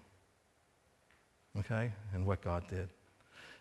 Okay? 1.58 1.92
And 2.14 2.26
what 2.26 2.42
God 2.42 2.64
did. 2.70 2.90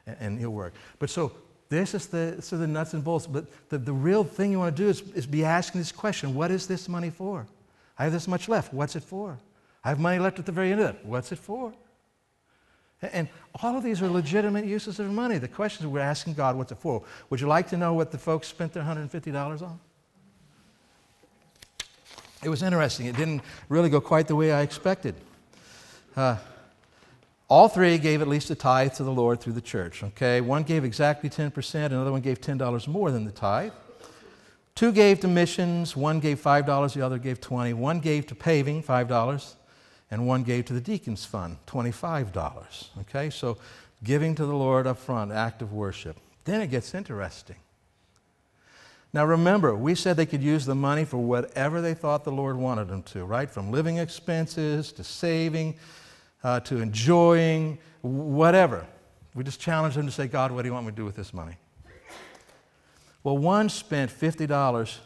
And, 0.06 0.16
and 0.20 0.38
it'll 0.38 0.52
work. 0.52 0.74
But 0.98 1.08
so 1.08 1.32
this 1.68 1.94
is 1.94 2.06
the, 2.06 2.36
so 2.40 2.56
the 2.56 2.66
nuts 2.66 2.94
and 2.94 3.04
bolts. 3.04 3.26
But 3.26 3.46
the, 3.68 3.78
the 3.78 3.92
real 3.92 4.24
thing 4.24 4.52
you 4.52 4.58
want 4.58 4.76
to 4.76 4.82
do 4.82 4.88
is, 4.88 5.02
is 5.12 5.26
be 5.26 5.44
asking 5.44 5.80
this 5.80 5.92
question 5.92 6.34
What 6.34 6.50
is 6.50 6.66
this 6.66 6.88
money 6.88 7.10
for? 7.10 7.46
I 7.98 8.04
have 8.04 8.12
this 8.12 8.28
much 8.28 8.48
left. 8.48 8.72
What's 8.72 8.96
it 8.96 9.02
for? 9.02 9.38
I 9.84 9.88
have 9.90 10.00
money 10.00 10.18
left 10.18 10.38
at 10.38 10.46
the 10.46 10.52
very 10.52 10.72
end 10.72 10.80
of 10.80 10.94
it. 10.94 11.04
What's 11.04 11.32
it 11.32 11.38
for? 11.38 11.72
And 13.00 13.28
all 13.62 13.76
of 13.76 13.84
these 13.84 14.02
are 14.02 14.08
legitimate 14.08 14.64
uses 14.64 14.98
of 14.98 15.10
money. 15.10 15.38
The 15.38 15.48
question 15.48 15.86
is 15.86 15.92
we're 15.92 16.00
asking 16.00 16.34
God, 16.34 16.56
what's 16.56 16.72
it 16.72 16.78
for? 16.78 17.02
Would 17.30 17.40
you 17.40 17.46
like 17.46 17.68
to 17.68 17.76
know 17.76 17.94
what 17.94 18.10
the 18.10 18.18
folks 18.18 18.48
spent 18.48 18.72
their 18.72 18.82
$150 18.82 19.62
on? 19.62 19.78
It 22.42 22.48
was 22.48 22.62
interesting. 22.62 23.06
It 23.06 23.16
didn't 23.16 23.42
really 23.68 23.88
go 23.88 24.00
quite 24.00 24.26
the 24.26 24.34
way 24.34 24.52
I 24.52 24.62
expected. 24.62 25.14
Uh, 26.16 26.36
all 27.48 27.68
three 27.68 27.96
gave 27.96 28.20
at 28.20 28.28
least 28.28 28.50
a 28.50 28.54
tithe 28.54 28.92
to 28.94 29.02
the 29.02 29.10
Lord 29.10 29.40
through 29.40 29.54
the 29.54 29.60
church. 29.60 30.04
Okay, 30.04 30.40
one 30.40 30.62
gave 30.62 30.84
exactly 30.84 31.30
10%, 31.30 31.86
another 31.86 32.12
one 32.12 32.20
gave 32.20 32.40
$10 32.40 32.86
more 32.86 33.10
than 33.10 33.24
the 33.24 33.32
tithe. 33.32 33.72
Two 34.74 34.92
gave 34.92 35.18
to 35.20 35.28
missions, 35.28 35.96
one 35.96 36.20
gave 36.20 36.40
$5, 36.40 36.94
the 36.94 37.02
other 37.02 37.18
gave 37.18 37.40
20. 37.40 37.72
One 37.72 37.98
gave 37.98 38.26
to 38.28 38.34
paving, 38.36 38.84
$5, 38.84 39.54
and 40.10 40.26
one 40.26 40.44
gave 40.44 40.66
to 40.66 40.72
the 40.72 40.80
deacons 40.80 41.24
fund, 41.24 41.56
$25. 41.66 42.88
Okay, 43.00 43.30
so 43.30 43.58
giving 44.04 44.34
to 44.36 44.46
the 44.46 44.54
Lord 44.54 44.86
up 44.86 44.98
front, 44.98 45.32
act 45.32 45.62
of 45.62 45.72
worship. 45.72 46.16
Then 46.44 46.60
it 46.60 46.68
gets 46.68 46.94
interesting. 46.94 47.56
Now 49.12 49.24
remember, 49.24 49.74
we 49.74 49.94
said 49.94 50.16
they 50.16 50.26
could 50.26 50.42
use 50.42 50.66
the 50.66 50.74
money 50.74 51.04
for 51.04 51.16
whatever 51.16 51.80
they 51.80 51.94
thought 51.94 52.24
the 52.24 52.30
Lord 52.30 52.56
wanted 52.56 52.88
them 52.88 53.02
to, 53.04 53.24
right? 53.24 53.50
From 53.50 53.72
living 53.72 53.96
expenses 53.96 54.92
to 54.92 55.02
saving 55.02 55.74
uh, 56.44 56.60
to 56.60 56.80
enjoying, 56.80 57.78
whatever. 58.02 58.86
We 59.34 59.44
just 59.44 59.60
challenge 59.60 59.94
them 59.94 60.06
to 60.06 60.12
say, 60.12 60.26
God, 60.26 60.52
what 60.52 60.62
do 60.62 60.68
you 60.68 60.74
want 60.74 60.86
me 60.86 60.92
to 60.92 60.96
do 60.96 61.04
with 61.04 61.16
this 61.16 61.32
money? 61.32 61.56
Well, 63.24 63.38
one 63.38 63.68
spent 63.68 64.10
$50 64.10 64.96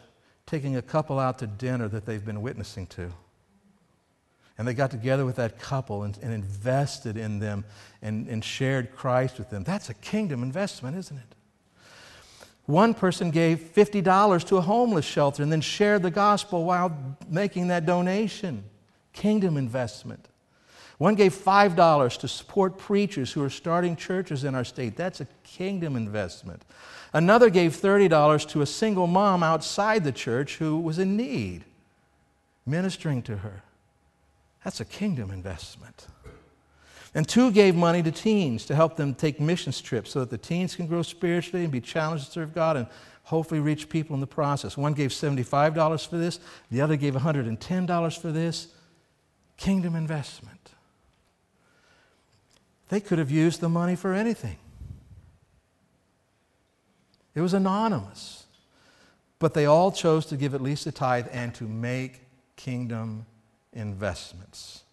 taking 0.45 0.75
a 0.75 0.81
couple 0.81 1.19
out 1.19 1.39
to 1.39 1.47
dinner 1.47 1.87
that 1.87 2.05
they've 2.05 2.23
been 2.23 2.41
witnessing 2.41 2.87
to. 2.87 3.11
And 4.57 4.67
they 4.67 4.73
got 4.73 4.91
together 4.91 5.25
with 5.25 5.37
that 5.37 5.59
couple 5.59 6.03
and, 6.03 6.17
and 6.21 6.31
invested 6.31 7.17
in 7.17 7.39
them 7.39 7.65
and, 8.01 8.27
and 8.27 8.43
shared 8.43 8.95
Christ 8.95 9.39
with 9.39 9.49
them. 9.49 9.63
That's 9.63 9.89
a 9.89 9.95
kingdom 9.95 10.43
investment, 10.43 10.95
isn't 10.97 11.17
it? 11.17 11.35
One 12.65 12.93
person 12.93 13.31
gave 13.31 13.59
$50 13.75 14.47
to 14.47 14.57
a 14.57 14.61
homeless 14.61 15.05
shelter 15.05 15.43
and 15.43 15.51
then 15.51 15.61
shared 15.61 16.01
the 16.01 16.11
gospel 16.11 16.63
while 16.63 17.17
making 17.27 17.67
that 17.67 17.85
donation. 17.85 18.63
Kingdom 19.11 19.57
investment. 19.57 20.29
One 21.03 21.15
gave 21.15 21.33
$5 21.33 22.17
to 22.19 22.27
support 22.29 22.77
preachers 22.77 23.33
who 23.33 23.43
are 23.43 23.49
starting 23.49 23.97
churches 23.97 24.45
in 24.45 24.55
our 24.55 24.63
state. 24.63 24.95
That's 24.95 25.19
a 25.19 25.27
kingdom 25.43 25.97
investment. 25.97 26.63
Another 27.11 27.49
gave 27.49 27.75
$30 27.75 28.47
to 28.47 28.61
a 28.61 28.65
single 28.65 29.05
mom 29.05 29.43
outside 29.43 30.05
the 30.05 30.13
church 30.13 30.59
who 30.59 30.79
was 30.79 30.99
in 30.99 31.17
need, 31.17 31.65
ministering 32.65 33.21
to 33.23 33.35
her. 33.35 33.63
That's 34.63 34.79
a 34.79 34.85
kingdom 34.85 35.29
investment. 35.29 36.07
And 37.13 37.27
two 37.27 37.51
gave 37.51 37.75
money 37.75 38.01
to 38.01 38.11
teens 38.11 38.65
to 38.67 38.73
help 38.73 38.95
them 38.95 39.13
take 39.13 39.41
missions 39.41 39.81
trips 39.81 40.11
so 40.11 40.21
that 40.21 40.29
the 40.29 40.37
teens 40.37 40.73
can 40.73 40.87
grow 40.87 41.01
spiritually 41.01 41.65
and 41.65 41.71
be 41.73 41.81
challenged 41.81 42.27
to 42.27 42.31
serve 42.31 42.53
God 42.53 42.77
and 42.77 42.87
hopefully 43.23 43.59
reach 43.59 43.89
people 43.89 44.13
in 44.13 44.21
the 44.21 44.25
process. 44.25 44.77
One 44.77 44.93
gave 44.93 45.09
$75 45.09 46.07
for 46.07 46.17
this, 46.17 46.39
the 46.71 46.79
other 46.79 46.95
gave 46.95 47.13
$110 47.13 48.21
for 48.21 48.31
this. 48.31 48.69
Kingdom 49.57 49.95
investment. 49.97 50.62
They 52.93 53.01
could 53.01 53.17
have 53.17 53.31
used 53.31 53.59
the 53.59 53.69
money 53.69 53.95
for 53.95 54.13
anything. 54.13 54.57
It 57.33 57.41
was 57.41 57.55
anonymous. 57.55 58.45
But 59.39 59.55
they 59.55 59.65
all 59.65 59.91
chose 59.91 60.27
to 60.27 60.37
give 60.37 60.53
at 60.53 60.61
least 60.61 60.85
a 60.85 60.91
tithe 60.91 61.25
and 61.31 61.55
to 61.55 61.63
make 61.63 62.21
kingdom 62.55 63.25
investments. 63.73 64.83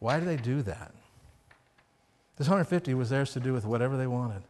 Why 0.00 0.18
did 0.18 0.26
they 0.26 0.36
do 0.36 0.62
that? 0.62 0.90
This 2.36 2.48
150 2.48 2.94
was 2.94 3.10
theirs 3.10 3.32
to 3.34 3.40
do 3.40 3.52
with 3.52 3.64
whatever 3.64 3.96
they 3.96 4.08
wanted. 4.08 4.42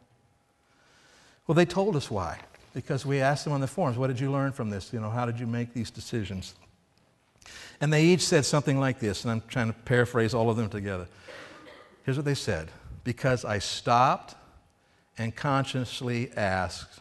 Well, 1.46 1.54
they 1.54 1.66
told 1.66 1.94
us 1.94 2.10
why. 2.10 2.38
Because 2.72 3.04
we 3.04 3.20
asked 3.20 3.44
them 3.44 3.52
on 3.52 3.60
the 3.60 3.66
forums, 3.66 3.98
what 3.98 4.06
did 4.06 4.18
you 4.18 4.32
learn 4.32 4.52
from 4.52 4.70
this? 4.70 4.94
You 4.94 5.00
know, 5.00 5.10
how 5.10 5.26
did 5.26 5.38
you 5.38 5.46
make 5.46 5.74
these 5.74 5.90
decisions? 5.90 6.54
And 7.82 7.92
they 7.92 8.04
each 8.04 8.26
said 8.26 8.46
something 8.46 8.80
like 8.80 8.98
this, 8.98 9.24
and 9.24 9.30
I'm 9.30 9.42
trying 9.46 9.66
to 9.66 9.78
paraphrase 9.80 10.32
all 10.32 10.48
of 10.48 10.56
them 10.56 10.70
together. 10.70 11.06
Here's 12.10 12.18
what 12.18 12.24
they 12.24 12.34
said 12.34 12.72
Because 13.04 13.44
I 13.44 13.60
stopped 13.60 14.34
and 15.16 15.32
consciously 15.36 16.32
asked, 16.36 16.98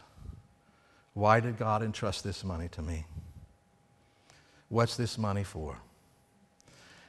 Why 1.14 1.40
did 1.40 1.58
God 1.58 1.82
entrust 1.82 2.22
this 2.22 2.44
money 2.44 2.68
to 2.68 2.80
me? 2.80 3.06
What's 4.68 4.96
this 4.96 5.18
money 5.18 5.42
for? 5.42 5.78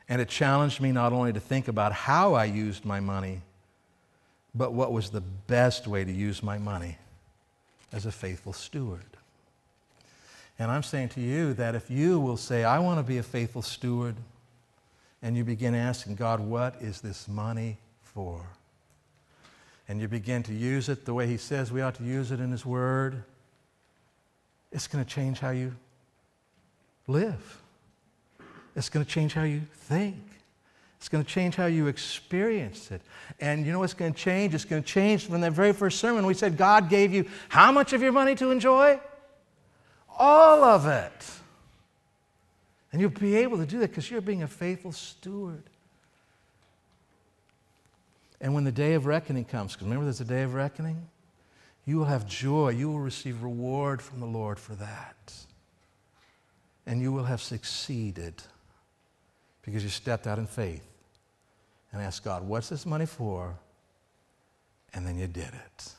And 0.09 0.19
it 0.19 0.29
challenged 0.29 0.81
me 0.81 0.91
not 0.91 1.13
only 1.13 1.31
to 1.31 1.39
think 1.39 1.67
about 1.67 1.93
how 1.93 2.33
I 2.33 2.45
used 2.45 2.85
my 2.85 2.99
money, 2.99 3.41
but 4.55 4.73
what 4.73 4.91
was 4.91 5.11
the 5.11 5.21
best 5.21 5.85
way 5.85 6.03
to 6.03 6.11
use 6.11 6.41
my 6.41 6.57
money 6.57 6.97
as 7.93 8.07
a 8.07 8.11
faithful 8.11 8.53
steward. 8.53 9.05
And 10.57 10.71
I'm 10.71 10.81
saying 10.81 11.09
to 11.09 11.21
you 11.21 11.53
that 11.53 11.75
if 11.75 11.91
you 11.91 12.19
will 12.19 12.37
say, 12.37 12.63
I 12.63 12.79
want 12.79 12.97
to 12.97 13.03
be 13.03 13.19
a 13.19 13.23
faithful 13.23 13.61
steward, 13.61 14.15
and 15.21 15.37
you 15.37 15.43
begin 15.43 15.75
asking 15.75 16.15
God, 16.15 16.39
what 16.39 16.81
is 16.81 17.01
this 17.01 17.27
money 17.27 17.77
for? 18.13 18.45
And 19.87 19.99
you 19.99 20.07
begin 20.07 20.43
to 20.43 20.53
use 20.53 20.89
it 20.89 21.05
the 21.05 21.13
way 21.13 21.27
He 21.27 21.37
says 21.37 21.71
we 21.71 21.81
ought 21.81 21.95
to 21.95 22.03
use 22.03 22.31
it 22.31 22.39
in 22.39 22.51
His 22.51 22.65
Word, 22.65 23.23
it's 24.71 24.87
going 24.87 25.03
to 25.03 25.09
change 25.09 25.39
how 25.39 25.49
you 25.49 25.75
live. 27.07 27.61
It's 28.75 28.89
going 28.89 29.05
to 29.05 29.11
change 29.11 29.33
how 29.33 29.43
you 29.43 29.61
think. 29.73 30.17
It's 30.97 31.09
going 31.09 31.23
to 31.23 31.29
change 31.29 31.55
how 31.55 31.65
you 31.65 31.87
experience 31.87 32.91
it. 32.91 33.01
And 33.39 33.65
you 33.65 33.71
know 33.71 33.79
what's 33.79 33.95
going 33.95 34.13
to 34.13 34.19
change? 34.19 34.53
It's 34.53 34.65
going 34.65 34.83
to 34.83 34.87
change 34.87 35.25
from 35.25 35.41
that 35.41 35.51
very 35.51 35.73
first 35.73 35.99
sermon. 35.99 36.25
We 36.25 36.35
said 36.35 36.57
God 36.57 36.89
gave 36.89 37.11
you 37.11 37.25
how 37.49 37.71
much 37.71 37.91
of 37.91 38.01
your 38.01 38.11
money 38.11 38.35
to 38.35 38.51
enjoy? 38.51 38.99
All 40.17 40.63
of 40.63 40.85
it. 40.85 41.31
And 42.91 43.01
you'll 43.01 43.09
be 43.09 43.35
able 43.37 43.57
to 43.57 43.65
do 43.65 43.79
that 43.79 43.89
because 43.89 44.11
you're 44.11 44.21
being 44.21 44.43
a 44.43 44.47
faithful 44.47 44.91
steward. 44.91 45.63
And 48.41 48.55
when 48.55 48.63
the 48.63 48.71
day 48.71 48.95
of 48.95 49.05
reckoning 49.05 49.45
comes, 49.45 49.73
because 49.73 49.85
remember 49.85 50.05
there's 50.05 50.19
a 50.19 50.25
day 50.25 50.41
of 50.41 50.55
reckoning, 50.55 51.07
you 51.85 51.97
will 51.97 52.05
have 52.05 52.27
joy. 52.27 52.69
You 52.69 52.89
will 52.89 52.99
receive 52.99 53.43
reward 53.43 54.01
from 54.01 54.19
the 54.19 54.25
Lord 54.25 54.59
for 54.59 54.73
that. 54.75 55.33
And 56.87 57.01
you 57.01 57.11
will 57.11 57.23
have 57.23 57.41
succeeded 57.41 58.33
because 59.61 59.83
you 59.83 59.89
stepped 59.89 60.25
out 60.25 60.39
in 60.39 60.47
faith 60.47 60.85
and 61.93 62.01
asked 62.01 62.23
God, 62.23 62.43
What's 62.43 62.67
this 62.67 62.85
money 62.85 63.05
for? 63.05 63.55
And 64.93 65.05
then 65.05 65.17
you 65.17 65.27
did 65.27 65.47
it. 65.47 65.93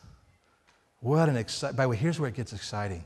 What 1.00 1.28
an 1.28 1.36
exciting, 1.36 1.76
by 1.76 1.84
the 1.84 1.90
way, 1.90 1.96
here's 1.96 2.18
where 2.18 2.28
it 2.28 2.34
gets 2.34 2.52
exciting. 2.52 3.04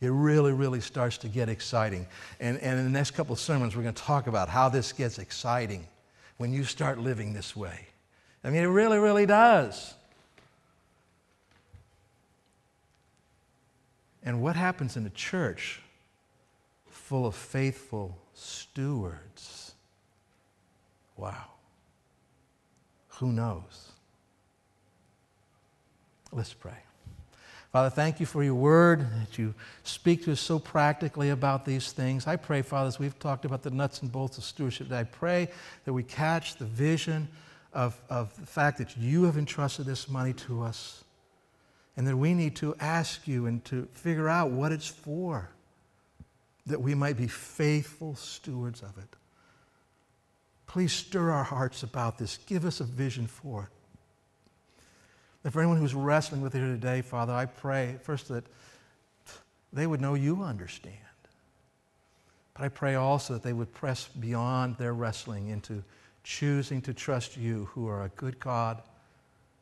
It 0.00 0.08
really, 0.08 0.52
really 0.52 0.80
starts 0.80 1.18
to 1.18 1.28
get 1.28 1.48
exciting. 1.48 2.06
And, 2.38 2.58
and 2.58 2.78
in 2.78 2.84
the 2.84 2.90
next 2.90 3.12
couple 3.12 3.32
of 3.32 3.40
sermons, 3.40 3.74
we're 3.74 3.82
going 3.82 3.94
to 3.94 4.02
talk 4.02 4.28
about 4.28 4.48
how 4.48 4.68
this 4.68 4.92
gets 4.92 5.18
exciting 5.18 5.86
when 6.36 6.52
you 6.52 6.62
start 6.62 6.98
living 6.98 7.32
this 7.32 7.56
way. 7.56 7.88
I 8.44 8.50
mean, 8.50 8.62
it 8.62 8.66
really, 8.66 8.98
really 8.98 9.26
does. 9.26 9.94
And 14.22 14.42
what 14.42 14.56
happens 14.56 14.96
in 14.96 15.06
a 15.06 15.10
church 15.10 15.80
full 16.90 17.26
of 17.26 17.34
faithful 17.34 18.18
stewards? 18.34 19.72
Wow. 21.16 21.46
Who 23.18 23.32
knows? 23.32 23.92
Let's 26.30 26.52
pray. 26.52 26.76
Father, 27.72 27.90
thank 27.90 28.18
you 28.20 28.26
for 28.26 28.42
your 28.42 28.54
word, 28.54 29.00
that 29.00 29.38
you 29.38 29.54
speak 29.82 30.24
to 30.24 30.32
us 30.32 30.40
so 30.40 30.58
practically 30.58 31.30
about 31.30 31.64
these 31.64 31.92
things. 31.92 32.26
I 32.26 32.36
pray, 32.36 32.62
Father, 32.62 32.88
as 32.88 32.98
we've 32.98 33.18
talked 33.18 33.44
about 33.44 33.62
the 33.62 33.70
nuts 33.70 34.00
and 34.02 34.10
bolts 34.10 34.38
of 34.38 34.44
stewardship, 34.44 34.88
that 34.88 34.98
I 34.98 35.04
pray 35.04 35.48
that 35.84 35.92
we 35.92 36.02
catch 36.02 36.56
the 36.56 36.64
vision 36.64 37.28
of, 37.78 38.02
of 38.10 38.34
the 38.40 38.44
fact 38.44 38.78
that 38.78 38.96
you 38.96 39.22
have 39.22 39.38
entrusted 39.38 39.86
this 39.86 40.08
money 40.08 40.32
to 40.32 40.64
us 40.64 41.04
and 41.96 42.08
that 42.08 42.16
we 42.16 42.34
need 42.34 42.56
to 42.56 42.74
ask 42.80 43.28
you 43.28 43.46
and 43.46 43.64
to 43.66 43.86
figure 43.92 44.28
out 44.28 44.50
what 44.50 44.72
it's 44.72 44.88
for, 44.88 45.48
that 46.66 46.80
we 46.80 46.96
might 46.96 47.16
be 47.16 47.28
faithful 47.28 48.16
stewards 48.16 48.82
of 48.82 48.98
it. 48.98 49.14
Please 50.66 50.92
stir 50.92 51.30
our 51.30 51.44
hearts 51.44 51.84
about 51.84 52.18
this. 52.18 52.38
Give 52.46 52.64
us 52.64 52.80
a 52.80 52.84
vision 52.84 53.28
for 53.28 53.70
it. 53.70 53.78
And 55.44 55.52
for 55.52 55.60
anyone 55.60 55.78
who's 55.78 55.94
wrestling 55.94 56.40
with 56.40 56.56
it 56.56 56.58
here 56.58 56.66
today, 56.66 57.00
Father, 57.00 57.32
I 57.32 57.46
pray 57.46 57.94
first 58.02 58.26
that 58.26 58.44
they 59.72 59.86
would 59.86 60.00
know 60.00 60.14
you 60.14 60.42
understand. 60.42 60.96
But 62.54 62.64
I 62.64 62.70
pray 62.70 62.96
also 62.96 63.34
that 63.34 63.44
they 63.44 63.52
would 63.52 63.72
press 63.72 64.08
beyond 64.08 64.78
their 64.78 64.94
wrestling 64.94 65.50
into 65.50 65.84
choosing 66.28 66.82
to 66.82 66.92
trust 66.92 67.38
you, 67.38 67.64
who 67.72 67.88
are 67.88 68.04
a 68.04 68.10
good 68.10 68.38
God 68.38 68.82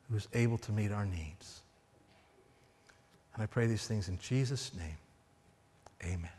who 0.09 0.17
is 0.17 0.27
able 0.33 0.57
to 0.57 0.73
meet 0.73 0.91
our 0.91 1.05
needs. 1.05 1.61
And 3.33 3.41
I 3.41 3.45
pray 3.45 3.67
these 3.67 3.87
things 3.87 4.09
in 4.09 4.19
Jesus' 4.19 4.73
name. 4.77 4.97
Amen. 6.03 6.29